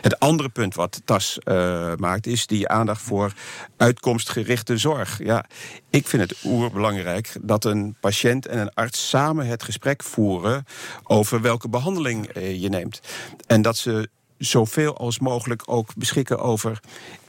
Het 0.00 0.18
andere 0.18 0.48
punt 0.48 0.74
wat 0.74 1.00
TAS 1.04 1.38
uh, 1.44 1.92
maakt, 1.96 2.26
is 2.26 2.46
die 2.46 2.68
aandacht 2.68 3.02
voor 3.02 3.32
uitkomstgerichte 3.76 4.78
zorg. 4.78 5.18
Ja, 5.24 5.44
ik 5.90 6.06
vind 6.06 6.22
het 6.22 6.44
oerbelangrijk 6.44 7.36
dat 7.42 7.64
een 7.64 7.96
patiënt 8.00 8.46
en 8.46 8.58
een 8.58 8.74
arts 8.74 9.08
samen 9.08 9.46
het 9.46 9.62
gesprek 9.62 10.02
voeren 10.02 10.64
over 11.02 11.40
welke 11.40 11.68
behandeling 11.68 12.36
uh, 12.36 12.62
je 12.62 12.68
neemt. 12.68 13.00
En 13.46 13.62
dat 13.62 13.76
ze 13.76 14.08
zoveel 14.44 14.96
als 14.96 15.18
mogelijk 15.18 15.62
ook 15.66 15.94
beschikken 15.94 16.38
over 16.38 16.80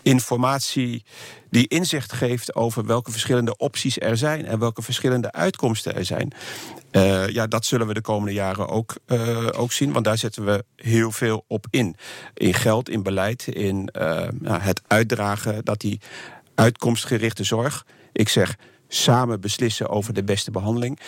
informatie 0.02 1.04
die 1.50 1.68
inzicht 1.68 2.14
geeft 2.14 2.56
over 2.56 2.86
welke 2.86 3.12
verschillende 3.12 3.58
opties 3.58 4.00
er 4.00 4.18
zijn 4.18 4.46
en 4.46 4.60
welke 4.60 4.82
verschillende 4.82 5.32
uitkomsten 5.32 5.96
er 5.96 6.06
zijn. 6.06 6.34
Uh, 6.92 7.28
ja, 7.28 7.48
dat 7.48 7.66
zullen 7.66 7.88
we 7.88 7.94
de 7.94 8.02
komende 8.02 8.34
jaren 8.34 8.68
ook, 8.68 8.96
uh, 9.08 9.48
ook 9.56 9.72
zien, 9.72 9.92
want 9.92 10.06
daar 10.06 10.18
zetten 10.18 10.46
we 10.46 10.66
heel 10.76 11.12
veel 11.12 11.46
op 11.48 11.66
in. 11.70 11.96
In 12.34 12.54
geld, 12.54 12.90
in 12.90 13.04
beleid, 13.04 13.48
in 13.48 13.90
uh, 13.98 14.28
nou, 14.40 14.62
het 14.62 14.82
uitdragen 14.88 15.66
dat 15.66 15.80
die 15.80 16.00
uitkomstgerichte 16.56 17.44
zorg, 17.44 17.86
ik 18.12 18.30
zeg 18.30 18.58
samen 18.96 19.42
beslissen 19.42 19.90
over 19.90 20.14
de 20.14 20.24
beste 20.24 20.52
behandeling. 20.52 21.00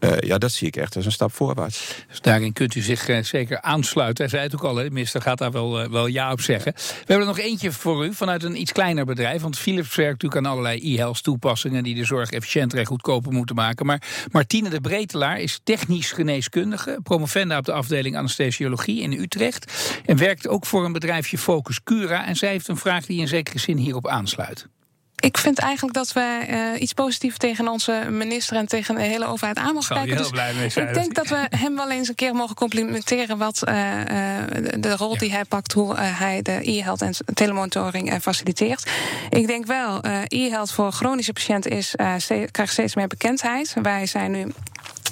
Uh, 0.00 0.18
ja, 0.18 0.38
dat 0.38 0.52
zie 0.52 0.66
ik 0.66 0.76
echt 0.76 0.96
als 0.96 1.04
een 1.04 1.12
stap 1.12 1.32
voorwaarts. 1.32 2.04
Dus 2.08 2.20
daarin 2.20 2.52
kunt 2.52 2.74
u 2.74 2.80
zich 2.80 3.08
uh, 3.08 3.22
zeker 3.22 3.60
aansluiten. 3.60 4.24
Hij 4.24 4.32
zei 4.32 4.42
het 4.42 4.54
ook 4.54 4.64
al, 4.64 4.76
hè, 4.76 4.90
minister 4.90 5.22
gaat 5.22 5.38
daar 5.38 5.50
wel, 5.50 5.82
uh, 5.82 5.88
wel 5.88 6.06
ja 6.06 6.32
op 6.32 6.40
zeggen. 6.40 6.72
We 6.74 6.94
hebben 6.96 7.26
er 7.28 7.34
nog 7.34 7.38
eentje 7.38 7.72
voor 7.72 8.04
u 8.04 8.14
vanuit 8.14 8.42
een 8.42 8.60
iets 8.60 8.72
kleiner 8.72 9.04
bedrijf. 9.04 9.42
Want 9.42 9.58
Philips 9.58 9.94
werkt 9.94 10.22
natuurlijk 10.22 10.46
aan 10.46 10.52
allerlei 10.52 10.94
e-health 10.94 11.22
toepassingen... 11.22 11.82
die 11.82 11.94
de 11.94 12.04
zorg 12.04 12.30
efficiënter 12.30 12.78
en 12.78 12.86
goedkoper 12.86 13.32
moeten 13.32 13.56
maken. 13.56 13.86
Maar 13.86 14.02
Martine 14.30 14.68
de 14.68 14.80
Bretelaar 14.80 15.40
is 15.40 15.60
technisch 15.64 16.12
geneeskundige... 16.12 17.00
promovenda 17.02 17.58
op 17.58 17.64
de 17.64 17.72
afdeling 17.72 18.16
anesthesiologie 18.16 19.02
in 19.02 19.12
Utrecht... 19.12 19.72
en 20.04 20.16
werkt 20.16 20.48
ook 20.48 20.66
voor 20.66 20.84
een 20.84 20.92
bedrijfje 20.92 21.38
Focus 21.38 21.82
Cura. 21.82 22.26
En 22.26 22.36
zij 22.36 22.50
heeft 22.50 22.68
een 22.68 22.76
vraag 22.76 23.06
die 23.06 23.20
in 23.20 23.28
zekere 23.28 23.58
zin 23.58 23.76
hierop 23.76 24.08
aansluit. 24.08 24.68
Ik 25.26 25.38
vind 25.38 25.58
eigenlijk 25.58 25.94
dat 25.94 26.12
we 26.12 26.46
uh, 26.50 26.80
iets 26.80 26.92
positiefs 26.92 27.36
tegen 27.38 27.68
onze 27.68 28.06
minister 28.10 28.56
en 28.56 28.66
tegen 28.66 28.94
de 28.94 29.02
hele 29.02 29.26
overheid 29.26 29.56
aan 29.56 29.74
mogen 29.74 29.96
kijken. 29.96 30.16
Dus 30.16 30.76
ik 30.76 30.94
denk 30.94 31.14
dat 31.14 31.28
we 31.28 31.46
hem 31.50 31.76
wel 31.76 31.90
eens 31.90 32.08
een 32.08 32.14
keer 32.14 32.34
mogen 32.34 32.54
complimenteren 32.54 33.38
wat 33.38 33.62
uh, 33.68 33.74
de 34.78 34.96
rol 34.96 35.12
ja. 35.12 35.18
die 35.18 35.30
hij 35.30 35.44
pakt, 35.44 35.72
hoe 35.72 35.94
uh, 35.94 36.18
hij 36.18 36.42
de 36.42 36.70
e-health 36.70 37.02
en 37.02 37.14
telemonitoring 37.34 38.18
faciliteert. 38.20 38.90
Ik 39.30 39.46
denk 39.46 39.66
wel, 39.66 40.00
e-health 40.28 40.72
voor 40.72 40.92
chronische 40.92 41.32
patiënten 41.32 41.70
is, 41.70 41.94
krijgt 42.50 42.72
steeds 42.72 42.94
meer 42.94 43.06
bekendheid. 43.06 43.74
Wij 43.82 44.06
zijn 44.06 44.30
nu 44.30 44.52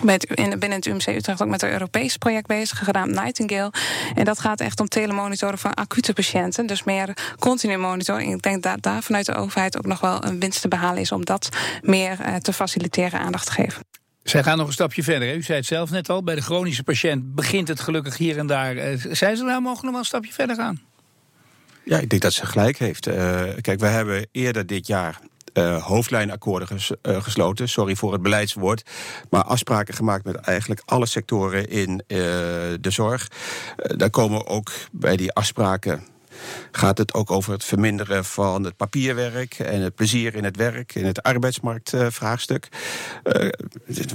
met, 0.03 0.25
in, 0.25 0.59
binnen 0.59 0.79
het 0.79 0.87
UMC 0.87 1.07
Utrecht 1.07 1.43
ook 1.43 1.49
met 1.49 1.63
een 1.63 1.71
Europees 1.71 2.17
project 2.17 2.47
bezig, 2.47 2.85
gedaan 2.85 3.11
Nightingale. 3.11 3.73
En 4.15 4.25
dat 4.25 4.39
gaat 4.39 4.61
echt 4.61 4.81
om 4.81 4.89
telemonitoren 4.89 5.59
van 5.59 5.75
acute 5.75 6.13
patiënten. 6.13 6.67
Dus 6.67 6.85
meer 6.85 7.17
continu 7.39 7.77
monitoring. 7.77 8.35
Ik 8.35 8.43
denk 8.43 8.63
dat 8.63 8.83
daar 8.83 9.03
vanuit 9.03 9.27
de 9.27 9.35
overheid 9.35 9.79
ook 9.79 9.87
nog 9.87 10.01
wel 10.01 10.25
een 10.25 10.41
winst 10.41 10.61
te 10.61 10.69
behalen 10.69 11.01
is 11.01 11.13
om 11.13 11.25
dat 11.25 11.49
meer 11.83 12.19
uh, 12.21 12.37
te 12.37 12.53
faciliteren, 12.53 13.21
aandacht 13.21 13.47
te 13.47 13.53
geven. 13.53 13.83
Zij 14.23 14.43
gaan 14.43 14.59
nog 14.59 14.67
een 14.67 14.73
stapje 14.73 15.03
verder. 15.03 15.29
Hè? 15.29 15.35
U 15.35 15.43
zei 15.43 15.59
het 15.59 15.67
zelf 15.67 15.91
net 15.91 16.09
al. 16.09 16.23
Bij 16.23 16.35
de 16.35 16.43
chronische 16.43 16.83
patiënt 16.83 17.35
begint 17.35 17.69
het 17.69 17.81
gelukkig 17.81 18.17
hier 18.17 18.39
en 18.39 18.47
daar. 18.47 18.77
Uh, 18.77 19.05
zijn 19.11 19.37
ze 19.37 19.45
nou 19.45 19.63
mogen 19.63 19.83
nog 19.83 19.91
wel 19.91 20.01
een 20.01 20.07
stapje 20.07 20.33
verder 20.33 20.57
gaan? 20.57 20.83
Ja, 21.85 21.99
ik 21.99 22.09
denk 22.09 22.23
dat 22.23 22.33
ze 22.33 22.47
gelijk 22.47 22.79
heeft. 22.79 23.09
Uh, 23.09 23.43
kijk, 23.61 23.81
we 23.81 23.87
hebben 23.87 24.27
eerder 24.33 24.67
dit 24.67 24.87
jaar 24.87 25.21
uh, 25.55 25.83
hoofdlijnakkoorden 25.83 26.69
uh, 27.03 27.23
gesloten. 27.23 27.69
Sorry 27.69 27.97
voor 27.97 28.13
het 28.13 28.23
beleidswoord. 28.23 28.83
Maar 29.31 29.45
afspraken 29.45 29.95
gemaakt 29.95 30.25
met 30.25 30.37
eigenlijk 30.37 30.83
alle 30.85 31.07
sectoren 31.07 31.69
in 31.69 31.91
uh, 31.91 32.19
de 32.81 32.91
zorg. 32.91 33.29
daar 33.77 34.11
komen 34.11 34.47
ook 34.47 34.73
bij 34.93 35.17
die 35.17 35.33
afspraken 35.33 36.14
gaat 36.71 36.99
het 36.99 37.15
ook 37.15 37.31
over 37.31 37.53
het 37.53 37.65
verminderen 37.65 38.25
van 38.25 38.65
het 38.65 38.77
papierwerk 38.77 39.59
en 39.59 39.81
het 39.81 39.95
plezier 39.95 40.35
in 40.35 40.45
het 40.45 40.57
werk, 40.57 40.95
in 40.95 41.07
het 41.07 41.23
arbeidsmarktvraagstuk. 41.23 42.69
Uh, 43.25 43.45
uh, 43.45 43.51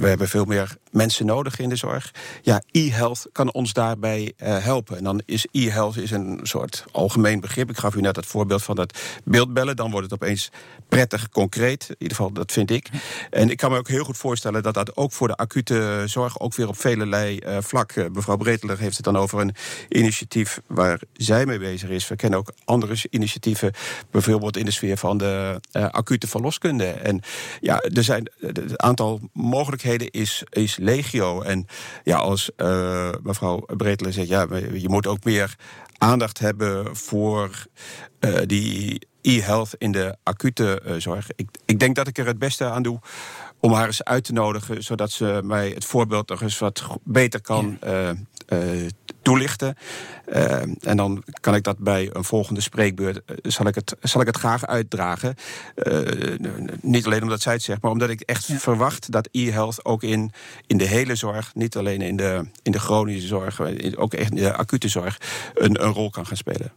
we 0.00 0.08
hebben 0.08 0.28
veel 0.28 0.44
meer 0.44 0.76
mensen 0.90 1.26
nodig 1.26 1.58
in 1.58 1.68
de 1.68 1.76
zorg. 1.76 2.10
Ja, 2.42 2.62
e-health 2.70 3.28
kan 3.32 3.52
ons 3.52 3.72
daarbij 3.72 4.32
uh, 4.42 4.58
helpen. 4.58 4.96
En 4.96 5.04
dan 5.04 5.22
is 5.24 5.46
e-health 5.50 5.96
is 5.96 6.10
een 6.10 6.40
soort 6.42 6.84
algemeen 6.92 7.40
begrip. 7.40 7.70
Ik 7.70 7.78
gaf 7.78 7.94
u 7.94 8.00
net 8.00 8.16
het 8.16 8.26
voorbeeld 8.26 8.62
van 8.62 8.76
dat 8.76 8.98
beeldbellen. 9.24 9.76
Dan 9.76 9.90
wordt 9.90 10.10
het 10.10 10.22
opeens 10.22 10.50
prettig 10.88 11.28
concreet. 11.28 11.86
In 11.88 11.96
ieder 11.98 12.16
geval, 12.16 12.32
dat 12.32 12.52
vind 12.52 12.70
ik. 12.70 12.88
En 13.30 13.50
ik 13.50 13.56
kan 13.56 13.70
me 13.70 13.78
ook 13.78 13.88
heel 13.88 14.04
goed 14.04 14.16
voorstellen 14.16 14.62
dat 14.62 14.74
dat 14.74 14.96
ook 14.96 15.12
voor 15.12 15.28
de 15.28 15.36
acute 15.36 16.02
zorg 16.06 16.40
ook 16.40 16.54
weer 16.54 16.68
op 16.68 16.76
velelei 16.76 17.40
vlak. 17.60 17.94
mevrouw 18.12 18.36
Breteler 18.36 18.78
heeft 18.78 18.96
het 18.96 19.04
dan 19.04 19.16
over 19.16 19.40
een 19.40 19.54
initiatief 19.88 20.60
waar 20.66 21.00
zij 21.12 21.46
mee 21.46 21.58
bezig 21.58 21.88
is 21.88 22.06
kennen 22.20 22.38
ook 22.38 22.52
andere 22.64 22.96
initiatieven, 23.10 23.72
bijvoorbeeld 24.10 24.56
in 24.56 24.64
de 24.64 24.70
sfeer 24.70 24.96
van 24.96 25.18
de 25.18 25.60
uh, 25.72 25.88
acute 25.88 26.26
verloskunde. 26.26 26.84
En 26.84 27.20
ja, 27.60 27.80
er 27.80 28.04
zijn 28.04 28.30
het 28.38 28.78
aantal 28.78 29.20
mogelijkheden 29.32 30.10
is, 30.10 30.42
is 30.50 30.76
legio. 30.76 31.42
En 31.42 31.66
ja, 32.04 32.16
als 32.16 32.50
uh, 32.56 33.10
mevrouw 33.22 33.66
Bretelen 33.76 34.12
zegt, 34.12 34.28
ja, 34.28 34.46
je 34.72 34.88
moet 34.88 35.06
ook 35.06 35.24
meer 35.24 35.56
aandacht 35.98 36.38
hebben 36.38 36.96
voor 36.96 37.66
uh, 38.20 38.38
die 38.46 39.08
e-health 39.22 39.74
in 39.78 39.92
de 39.92 40.16
acute 40.22 40.82
zorg. 40.98 41.26
Ik, 41.36 41.48
ik 41.64 41.78
denk 41.78 41.96
dat 41.96 42.08
ik 42.08 42.18
er 42.18 42.26
het 42.26 42.38
beste 42.38 42.64
aan 42.64 42.82
doe 42.82 43.00
om 43.60 43.72
haar 43.72 43.86
eens 43.86 44.04
uit 44.04 44.24
te 44.24 44.32
nodigen, 44.32 44.82
zodat 44.82 45.10
ze 45.10 45.40
mij 45.44 45.68
het 45.68 45.84
voorbeeld 45.84 46.28
nog 46.28 46.42
eens 46.42 46.58
wat 46.58 46.86
beter 47.04 47.40
kan 47.40 47.78
ja. 47.80 48.10
uh, 48.10 48.16
toelichten. 49.22 49.76
Uh, 50.28 50.62
en 50.80 50.96
dan 50.96 51.22
kan 51.40 51.54
ik 51.54 51.62
dat 51.62 51.78
bij 51.78 52.10
een 52.12 52.24
volgende 52.24 52.60
spreekbeurt, 52.60 53.20
zal 53.42 53.66
ik 53.66 53.74
het, 53.74 53.96
zal 54.00 54.20
ik 54.20 54.26
het 54.26 54.36
graag 54.36 54.66
uitdragen. 54.66 55.34
Uh, 55.74 56.38
niet 56.80 57.06
alleen 57.06 57.22
omdat 57.22 57.40
zij 57.40 57.52
het 57.52 57.62
zegt, 57.62 57.82
maar 57.82 57.90
omdat 57.90 58.10
ik 58.10 58.20
echt 58.20 58.46
ja. 58.46 58.58
verwacht 58.58 59.12
dat 59.12 59.28
e-health 59.32 59.84
ook 59.84 60.02
in, 60.02 60.32
in 60.66 60.78
de 60.78 60.86
hele 60.86 61.14
zorg, 61.14 61.54
niet 61.54 61.76
alleen 61.76 62.00
in 62.00 62.16
de, 62.16 62.44
in 62.62 62.72
de 62.72 62.80
chronische 62.80 63.26
zorg, 63.26 63.60
ook 63.96 64.14
echt 64.14 64.30
in 64.30 64.36
de 64.36 64.52
acute 64.52 64.88
zorg, 64.88 65.18
een, 65.54 65.84
een 65.84 65.92
rol 65.92 66.10
kan 66.10 66.26
gaan 66.26 66.36
spelen. 66.36 66.72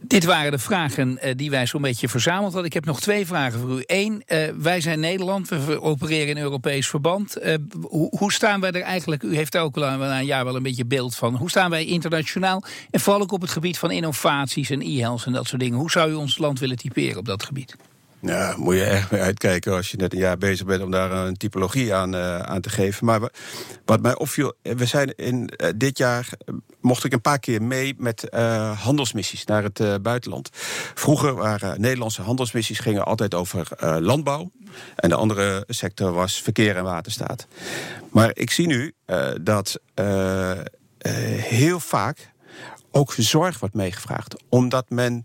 Dit 0.00 0.24
waren 0.24 0.50
de 0.50 0.58
vragen 0.58 1.18
uh, 1.24 1.30
die 1.36 1.50
wij 1.50 1.66
zo'n 1.66 1.82
beetje 1.82 2.08
verzameld 2.08 2.52
hadden. 2.52 2.64
Ik 2.64 2.72
heb 2.72 2.84
nog 2.84 3.00
twee 3.00 3.26
vragen 3.26 3.60
voor 3.60 3.78
u. 3.78 3.82
Eén, 3.86 4.22
uh, 4.26 4.38
wij 4.58 4.80
zijn 4.80 5.00
Nederland, 5.00 5.48
we 5.48 5.82
opereren 5.82 6.36
in 6.36 6.42
Europees 6.42 6.88
verband. 6.88 7.44
Uh, 7.44 7.54
hoe, 7.90 8.32
staan 8.32 8.60
wij 8.60 8.70
er 8.70 8.80
eigenlijk? 8.80 9.22
U 9.22 9.36
heeft 9.36 9.56
ook 9.56 9.76
al 9.76 10.02
een 10.02 10.24
jaar 10.24 10.44
wel 10.44 10.56
een 10.56 10.62
beetje 10.62 10.84
beeld 10.84 11.14
van. 11.14 11.34
Hoe 11.34 11.50
staan 11.50 11.70
wij 11.70 11.84
internationaal? 11.84 12.64
En 12.90 13.00
vooral 13.00 13.22
ook 13.22 13.32
op 13.32 13.40
het 13.40 13.50
gebied 13.50 13.78
van 13.78 13.90
innovaties 13.90 14.70
en 14.70 14.80
e-health 14.80 15.24
en 15.24 15.32
dat 15.32 15.46
soort 15.46 15.60
dingen. 15.60 15.78
Hoe 15.78 15.90
zou 15.90 16.10
u 16.10 16.14
ons 16.14 16.38
land 16.38 16.58
willen 16.58 16.76
typeren 16.76 17.18
op 17.18 17.26
dat 17.26 17.42
gebied? 17.42 17.76
Nou, 18.20 18.58
moet 18.58 18.74
je 18.74 18.84
echt 18.84 19.10
mee 19.10 19.20
uitkijken 19.20 19.72
als 19.72 19.90
je 19.90 19.96
net 19.96 20.12
een 20.12 20.18
jaar 20.18 20.38
bezig 20.38 20.66
bent 20.66 20.82
om 20.82 20.90
daar 20.90 21.12
een 21.12 21.36
typologie 21.36 21.94
aan, 21.94 22.14
uh, 22.14 22.38
aan 22.38 22.60
te 22.60 22.68
geven. 22.68 23.06
Maar 23.06 23.20
wat 23.84 24.02
mij 24.02 24.16
opviel, 24.16 24.54
we 24.62 24.86
zijn 24.86 25.14
in 25.14 25.52
uh, 25.56 25.68
dit 25.76 25.98
jaar 25.98 26.28
mocht 26.80 27.04
ik 27.04 27.12
een 27.12 27.20
paar 27.20 27.38
keer 27.38 27.62
mee 27.62 27.94
met 27.98 28.26
handelsmissies 28.78 29.44
naar 29.44 29.62
het 29.62 30.02
buitenland. 30.02 30.50
Vroeger 30.94 31.34
waren 31.34 31.80
Nederlandse 31.80 32.22
handelsmissies 32.22 32.78
gingen 32.78 33.04
altijd 33.04 33.34
over 33.34 33.68
landbouw. 34.00 34.50
En 34.96 35.08
de 35.08 35.14
andere 35.14 35.64
sector 35.66 36.12
was 36.12 36.42
verkeer 36.42 36.76
en 36.76 36.84
waterstaat. 36.84 37.46
Maar 38.10 38.30
ik 38.32 38.50
zie 38.50 38.66
nu 38.66 38.92
dat 39.40 39.80
heel 41.40 41.80
vaak 41.80 42.30
ook 42.90 43.14
zorg 43.16 43.58
wordt 43.58 43.74
meegevraagd. 43.74 44.42
Omdat 44.48 44.90
men 44.90 45.24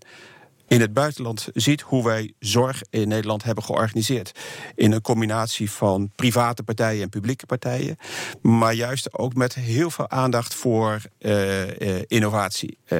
in 0.72 0.82
het 0.82 0.94
buitenland 0.94 1.48
ziet 1.54 1.82
hoe 1.82 2.04
wij 2.04 2.34
zorg 2.40 2.82
in 2.90 3.08
Nederland 3.08 3.44
hebben 3.44 3.64
georganiseerd. 3.64 4.32
In 4.76 4.92
een 4.92 5.02
combinatie 5.02 5.72
van 5.72 6.12
private 6.16 6.64
partijen 6.64 7.02
en 7.02 7.10
publieke 7.10 7.46
partijen. 7.46 7.98
Maar 8.42 8.74
juist 8.74 9.18
ook 9.18 9.34
met 9.34 9.54
heel 9.54 9.90
veel 9.90 10.10
aandacht 10.10 10.54
voor 10.54 11.02
uh, 11.20 11.68
uh, 11.68 12.02
innovatie. 12.08 12.78
Uh, 12.88 13.00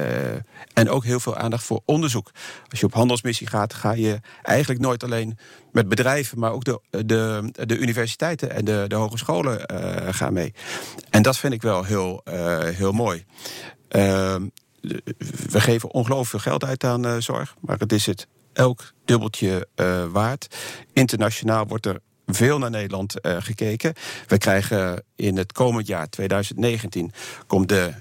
en 0.72 0.90
ook 0.90 1.04
heel 1.04 1.20
veel 1.20 1.36
aandacht 1.36 1.64
voor 1.64 1.80
onderzoek. 1.84 2.30
Als 2.68 2.80
je 2.80 2.86
op 2.86 2.94
handelsmissie 2.94 3.46
gaat, 3.46 3.74
ga 3.74 3.92
je 3.92 4.20
eigenlijk 4.42 4.80
nooit 4.80 5.04
alleen 5.04 5.38
met 5.70 5.88
bedrijven, 5.88 6.38
maar 6.38 6.52
ook 6.52 6.64
de, 6.64 6.80
de, 6.90 7.48
de 7.66 7.78
universiteiten 7.78 8.50
en 8.50 8.64
de, 8.64 8.84
de 8.88 8.94
hogescholen 8.94 9.68
gaan 10.14 10.32
mee. 10.32 10.54
En 11.10 11.22
dat 11.22 11.36
vind 11.36 11.52
ik 11.52 11.62
wel 11.62 11.84
heel, 11.84 12.20
heel 12.74 12.92
mooi. 12.92 13.24
Ehm, 13.88 14.46
we 15.50 15.60
geven 15.60 15.90
ongelooflijk 15.90 16.28
veel 16.28 16.52
geld 16.52 16.64
uit 16.64 16.84
aan 16.84 17.06
uh, 17.06 17.16
zorg, 17.18 17.54
maar 17.60 17.78
het 17.78 17.92
is 17.92 18.06
het 18.06 18.26
elk 18.52 18.92
dubbeltje 19.04 19.68
uh, 19.76 20.04
waard. 20.04 20.56
Internationaal 20.92 21.66
wordt 21.66 21.86
er 21.86 22.00
veel 22.26 22.58
naar 22.58 22.70
Nederland 22.70 23.14
uh, 23.22 23.36
gekeken. 23.40 23.94
We 24.26 24.38
krijgen 24.38 25.04
in 25.16 25.36
het 25.36 25.52
komend 25.52 25.86
jaar, 25.86 26.08
2019, 26.08 27.12
komt 27.46 27.68
de 27.68 27.92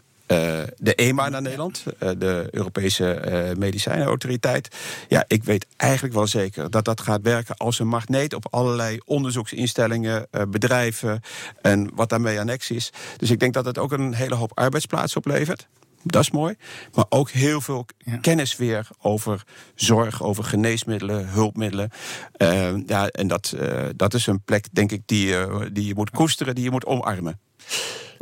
de 0.78 0.96
EMA 0.96 1.30
naar 1.30 1.42
Nederland, 1.42 1.84
de 2.00 2.48
Europese 2.52 3.22
Medicijnenautoriteit. 3.58 4.76
Ja, 5.08 5.24
ik 5.28 5.44
weet 5.44 5.66
eigenlijk 5.78 6.14
wel 6.14 6.28
zeker 6.28 6.70
dat 6.70 6.86
dat 6.86 7.02
gaat 7.02 7.22
werken 7.22 7.58
als 7.58 7.80
een 7.80 7.88
magneet 7.88 8.34
op 8.34 8.48
allerlei 8.50 9.00
onderzoeksinstellingen, 9.06 10.28
bedrijven 10.48 11.22
en 11.62 11.92
wat 11.96 12.10
daarmee 12.10 12.40
annex 12.40 12.72
is. 12.72 12.92
Dus 13.18 13.30
ik 13.30 13.40
denk 13.40 13.54
dat 13.54 13.66
het 13.66 13.78
ook 13.78 13.92
een 13.92 14.14
hele 14.14 14.36
hoop 14.36 14.52
arbeidsplaatsen 14.58 15.18
oplevert. 15.18 15.68
Dat 16.04 16.22
is 16.22 16.32
mooi. 16.32 16.56
Maar 16.94 17.06
ook 17.10 17.30
heel 17.30 17.62
veel 17.62 17.86
ja. 17.98 18.18
kennis 18.18 18.56
weer 18.56 18.88
over 19.02 19.44
zorg, 19.76 20.24
over 20.24 20.44
geneesmiddelen, 20.44 21.28
hulpmiddelen. 21.28 21.90
Uh, 22.38 22.88
ja, 22.88 23.08
en 23.08 23.28
dat, 23.28 23.54
uh, 23.56 23.84
dat 23.96 24.14
is 24.14 24.28
een 24.28 24.44
plek, 24.44 24.68
denk 24.72 24.92
ik, 24.92 25.02
die, 25.06 25.28
uh, 25.28 25.62
die 25.72 25.86
je 25.86 25.96
moet 25.96 26.10
koesteren, 26.10 26.56
die 26.56 26.64
je 26.64 26.72
moet 26.72 26.86
omarmen. 26.86 27.40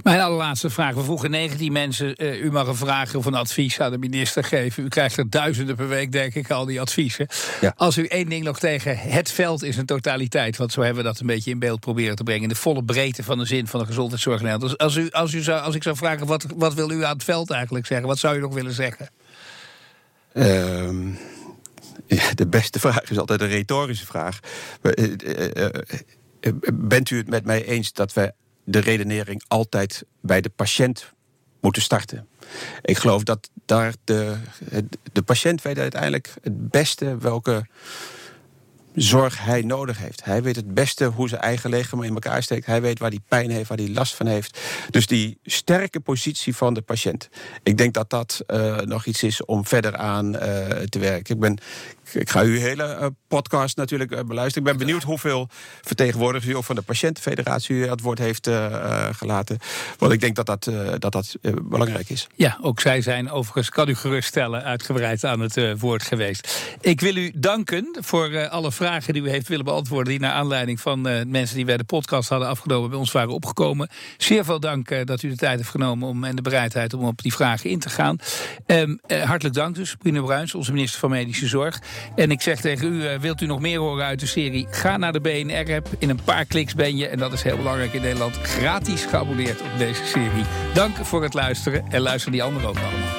Mijn 0.04 0.20
allerlaatste 0.20 0.70
vraag. 0.70 0.94
We 0.94 1.04
vroegen 1.04 1.32
19 1.32 1.72
mensen. 1.72 2.24
Uh, 2.24 2.44
u 2.44 2.52
mag 2.52 2.68
een 2.68 2.76
vraag 2.76 3.16
of 3.16 3.26
een 3.26 3.34
advies 3.34 3.80
aan 3.80 3.92
de 3.92 3.98
minister 3.98 4.44
geven. 4.44 4.84
U 4.84 4.88
krijgt 4.88 5.18
er 5.18 5.30
duizenden 5.30 5.76
per 5.76 5.88
week, 5.88 6.12
denk 6.12 6.36
ik, 6.36 6.52
al 6.52 6.66
die 6.66 6.82
adviezen. 6.82 7.28
Ja. 7.62 7.74
Als 7.76 7.98
u 7.98 8.06
één 8.06 8.30
ding 8.30 8.44
nog 8.44 8.60
tegen 8.60 8.98
het 8.98 9.32
veld 9.32 9.64
is 9.64 9.78
een 9.78 9.86
totaliteit. 9.86 10.58
Want 10.58 10.72
zo 10.72 10.82
hebben 10.82 11.04
we 11.04 11.10
dat 11.10 11.20
een 11.20 11.28
beetje 11.28 11.52
in 11.52 11.60
beeld 11.60 11.80
proberen 11.80 12.16
te 12.16 12.24
brengen. 12.24 12.44
In 12.44 12.50
de 12.50 12.56
volle 12.56 12.84
breedte 12.84 13.24
van 13.24 13.38
de 13.38 13.46
zin 13.46 13.68
van 13.68 13.80
de 13.80 13.86
gezondheidszorg. 13.86 14.42
Dus 14.42 14.78
als, 14.78 14.96
u, 14.96 15.10
als, 15.10 15.34
u 15.34 15.42
zou, 15.42 15.62
als 15.62 15.76
ik 15.76 15.84
zou 15.84 15.96
vragen, 15.96 16.28
wat, 16.28 16.46
wat 16.56 16.74
wil 16.74 16.92
u 16.92 17.04
aan 17.04 17.14
het 17.14 17.24
veld 17.24 17.52
eigenlijk 17.52 17.86
zeggen? 17.86 18.08
Wat 18.08 18.20
zou 18.20 18.38
u 18.38 18.40
nog 18.40 18.54
willen 18.54 18.74
zeggen? 18.74 19.10
Um, 20.34 21.18
ja, 22.08 22.34
de 22.34 22.48
beste 22.48 22.80
vraag 22.80 23.10
is 23.10 23.18
altijd 23.18 23.42
een 23.42 23.48
retorische 23.48 24.06
vraag. 24.06 24.40
Bent 26.74 27.10
u 27.10 27.18
het 27.18 27.30
met 27.30 27.46
mij 27.46 27.66
eens 27.66 27.94
dat 27.94 28.14
wij 28.14 28.32
de 28.72 28.80
redenering 28.80 29.44
altijd 29.48 30.04
bij 30.22 30.42
de 30.42 30.50
patiënt 30.50 31.14
moeten 31.60 31.82
starten. 31.82 32.28
Ik 32.82 32.98
geloof 32.98 33.24
dat 33.24 33.50
daar 33.66 33.94
de, 34.04 34.36
de 35.14 35.22
patiënt 35.22 35.62
weet 35.62 35.78
uiteindelijk 35.78 36.34
het 36.42 36.70
beste 36.70 37.18
welke 37.18 37.66
zorg 38.94 39.44
hij 39.44 39.62
nodig 39.62 39.98
heeft. 39.98 40.26
Hij 40.26 40.44
weet 40.44 40.56
het 40.56 40.74
beste 40.74 41.06
hoe 41.06 41.30
zijn 41.30 41.42
eigen 41.42 41.70
lichaam 41.70 42.04
in 42.04 42.14
elkaar 42.14 42.44
steekt. 42.44 42.66
Hij 42.66 42.82
weet 42.82 43.00
waar 43.00 43.10
hij 43.10 43.20
pijn 43.28 43.50
heeft, 43.50 43.70
waar 43.70 43.78
hij 43.78 43.90
last 43.90 44.16
van 44.16 44.26
heeft. 44.26 44.60
Dus 44.90 45.08
die 45.08 45.38
sterke 45.44 46.00
positie 46.00 46.56
van 46.56 46.74
de 46.74 46.82
patiënt. 46.82 47.30
Ik 47.64 47.78
denk 47.78 47.94
dat 47.94 48.10
dat 48.10 48.44
uh, 48.48 48.78
nog 48.78 49.06
iets 49.06 49.24
is 49.24 49.46
om 49.46 49.66
verder 49.66 49.96
aan 49.96 50.36
uh, 50.36 50.42
te 50.90 51.00
werken. 51.00 51.36
Ik 51.36 51.42
ben 51.42 51.58
ik 52.14 52.30
ga 52.30 52.42
uw 52.42 52.60
hele 52.60 52.98
uh, 53.00 53.06
podcast 53.28 53.78
natuurlijk 53.78 54.12
uh, 54.12 54.20
beluisteren. 54.20 54.68
Ik 54.68 54.78
ben 54.78 54.86
benieuwd 54.86 55.04
hoeveel 55.04 55.50
vertegenwoordigers 55.82 56.52
u 56.52 56.56
ook 56.56 56.64
van 56.64 56.76
de 56.76 56.82
patiëntenfederatie 56.82 57.76
het 57.76 58.02
woord 58.02 58.20
heeft 58.20 58.48
uh, 58.48 59.06
gelaten. 59.12 59.58
Want 59.98 60.12
ik 60.12 60.20
denk 60.20 60.36
dat 60.36 60.46
dat, 60.46 60.72
dat, 61.00 61.12
dat 61.12 61.36
belangrijk 61.64 62.10
is. 62.10 62.28
Ja, 62.36 62.58
ook 62.62 62.80
zij 62.80 63.02
zijn 63.02 63.32
overigens, 63.32 63.70
kan 63.70 63.90
u 63.90 63.96
geruststellen, 63.96 64.64
uitgebreid 64.64 65.24
aan 65.24 65.40
het 65.40 65.80
woord 65.80 66.04
geweest. 66.04 66.76
Ik 66.82 67.02
wil 67.02 67.16
u 67.16 67.32
danken 67.36 67.98
voor 68.00 68.48
alle 68.48 68.72
vragen 68.72 69.14
die 69.14 69.22
u 69.22 69.30
heeft 69.30 69.48
willen 69.48 69.66
beantwoorden. 69.66 70.12
Die 70.12 70.20
naar 70.20 70.32
aanleiding 70.32 70.80
van 70.80 71.02
mensen 71.30 71.56
die 71.56 71.66
bij 71.66 71.78
de 71.78 71.84
podcast 71.84 72.30
hadden 72.30 72.48
afgenomen 72.48 72.90
bij 72.90 73.00
ons 73.00 73.12
waren 73.12 73.34
opgekomen. 73.34 73.90
Zeer 74.18 74.46
veel 74.46 74.60
dank 74.60 75.08
dat 75.08 75.24
u 75.24 75.30
de 75.30 75.36
tijd 75.36 75.58
heeft 75.58 75.70
genomen 75.70 76.08
om, 76.08 76.24
en 76.24 76.36
de 76.36 76.42
bereidheid 76.42 76.94
om 76.94 77.04
op 77.04 77.22
die 77.22 77.34
vragen 77.34 77.70
in 77.70 77.80
te 77.80 77.90
gaan. 77.90 78.18
Um, 78.66 79.00
hartelijk 79.08 79.56
dank 79.56 79.76
dus, 79.76 79.96
Bruno 79.96 80.24
Bruins, 80.24 80.56
onze 80.56 80.72
minister 80.72 81.00
van 81.00 81.10
Medische 81.10 81.48
Zorg. 81.48 81.82
En 82.16 82.32
ik 82.32 82.42
zeg 82.42 82.60
tegen 82.60 82.94
u, 82.94 83.20
wilt 83.20 83.42
u 83.42 83.46
nog 83.46 83.60
meer 83.60 83.80
horen 83.80 84.06
uit 84.06 84.20
de 84.20 84.26
serie? 84.26 84.68
Ga 84.70 84.98
naar 84.98 85.14
de 85.14 85.22
BNR-app. 85.22 85.88
In 85.98 86.10
een 86.10 86.24
paar 86.24 86.46
kliks 86.46 86.76
ben 86.76 86.98
je, 86.98 87.08
en 87.08 87.20
dat 87.20 87.34
is 87.34 87.44
heel 87.44 87.58
belangrijk 87.58 87.94
in 87.94 88.02
Nederland, 88.02 88.38
gratis 88.38 89.06
geabonneerd 89.06 89.62
op 89.62 89.78
deze 89.78 90.06
serie. 90.06 90.44
Dank 90.74 90.96
voor 90.96 91.24
het 91.24 91.34
luisteren 91.34 91.86
en 91.90 92.02
luister 92.02 92.32
die 92.32 92.44
anderen 92.44 92.70
ook 92.70 92.78
allemaal. 92.78 93.19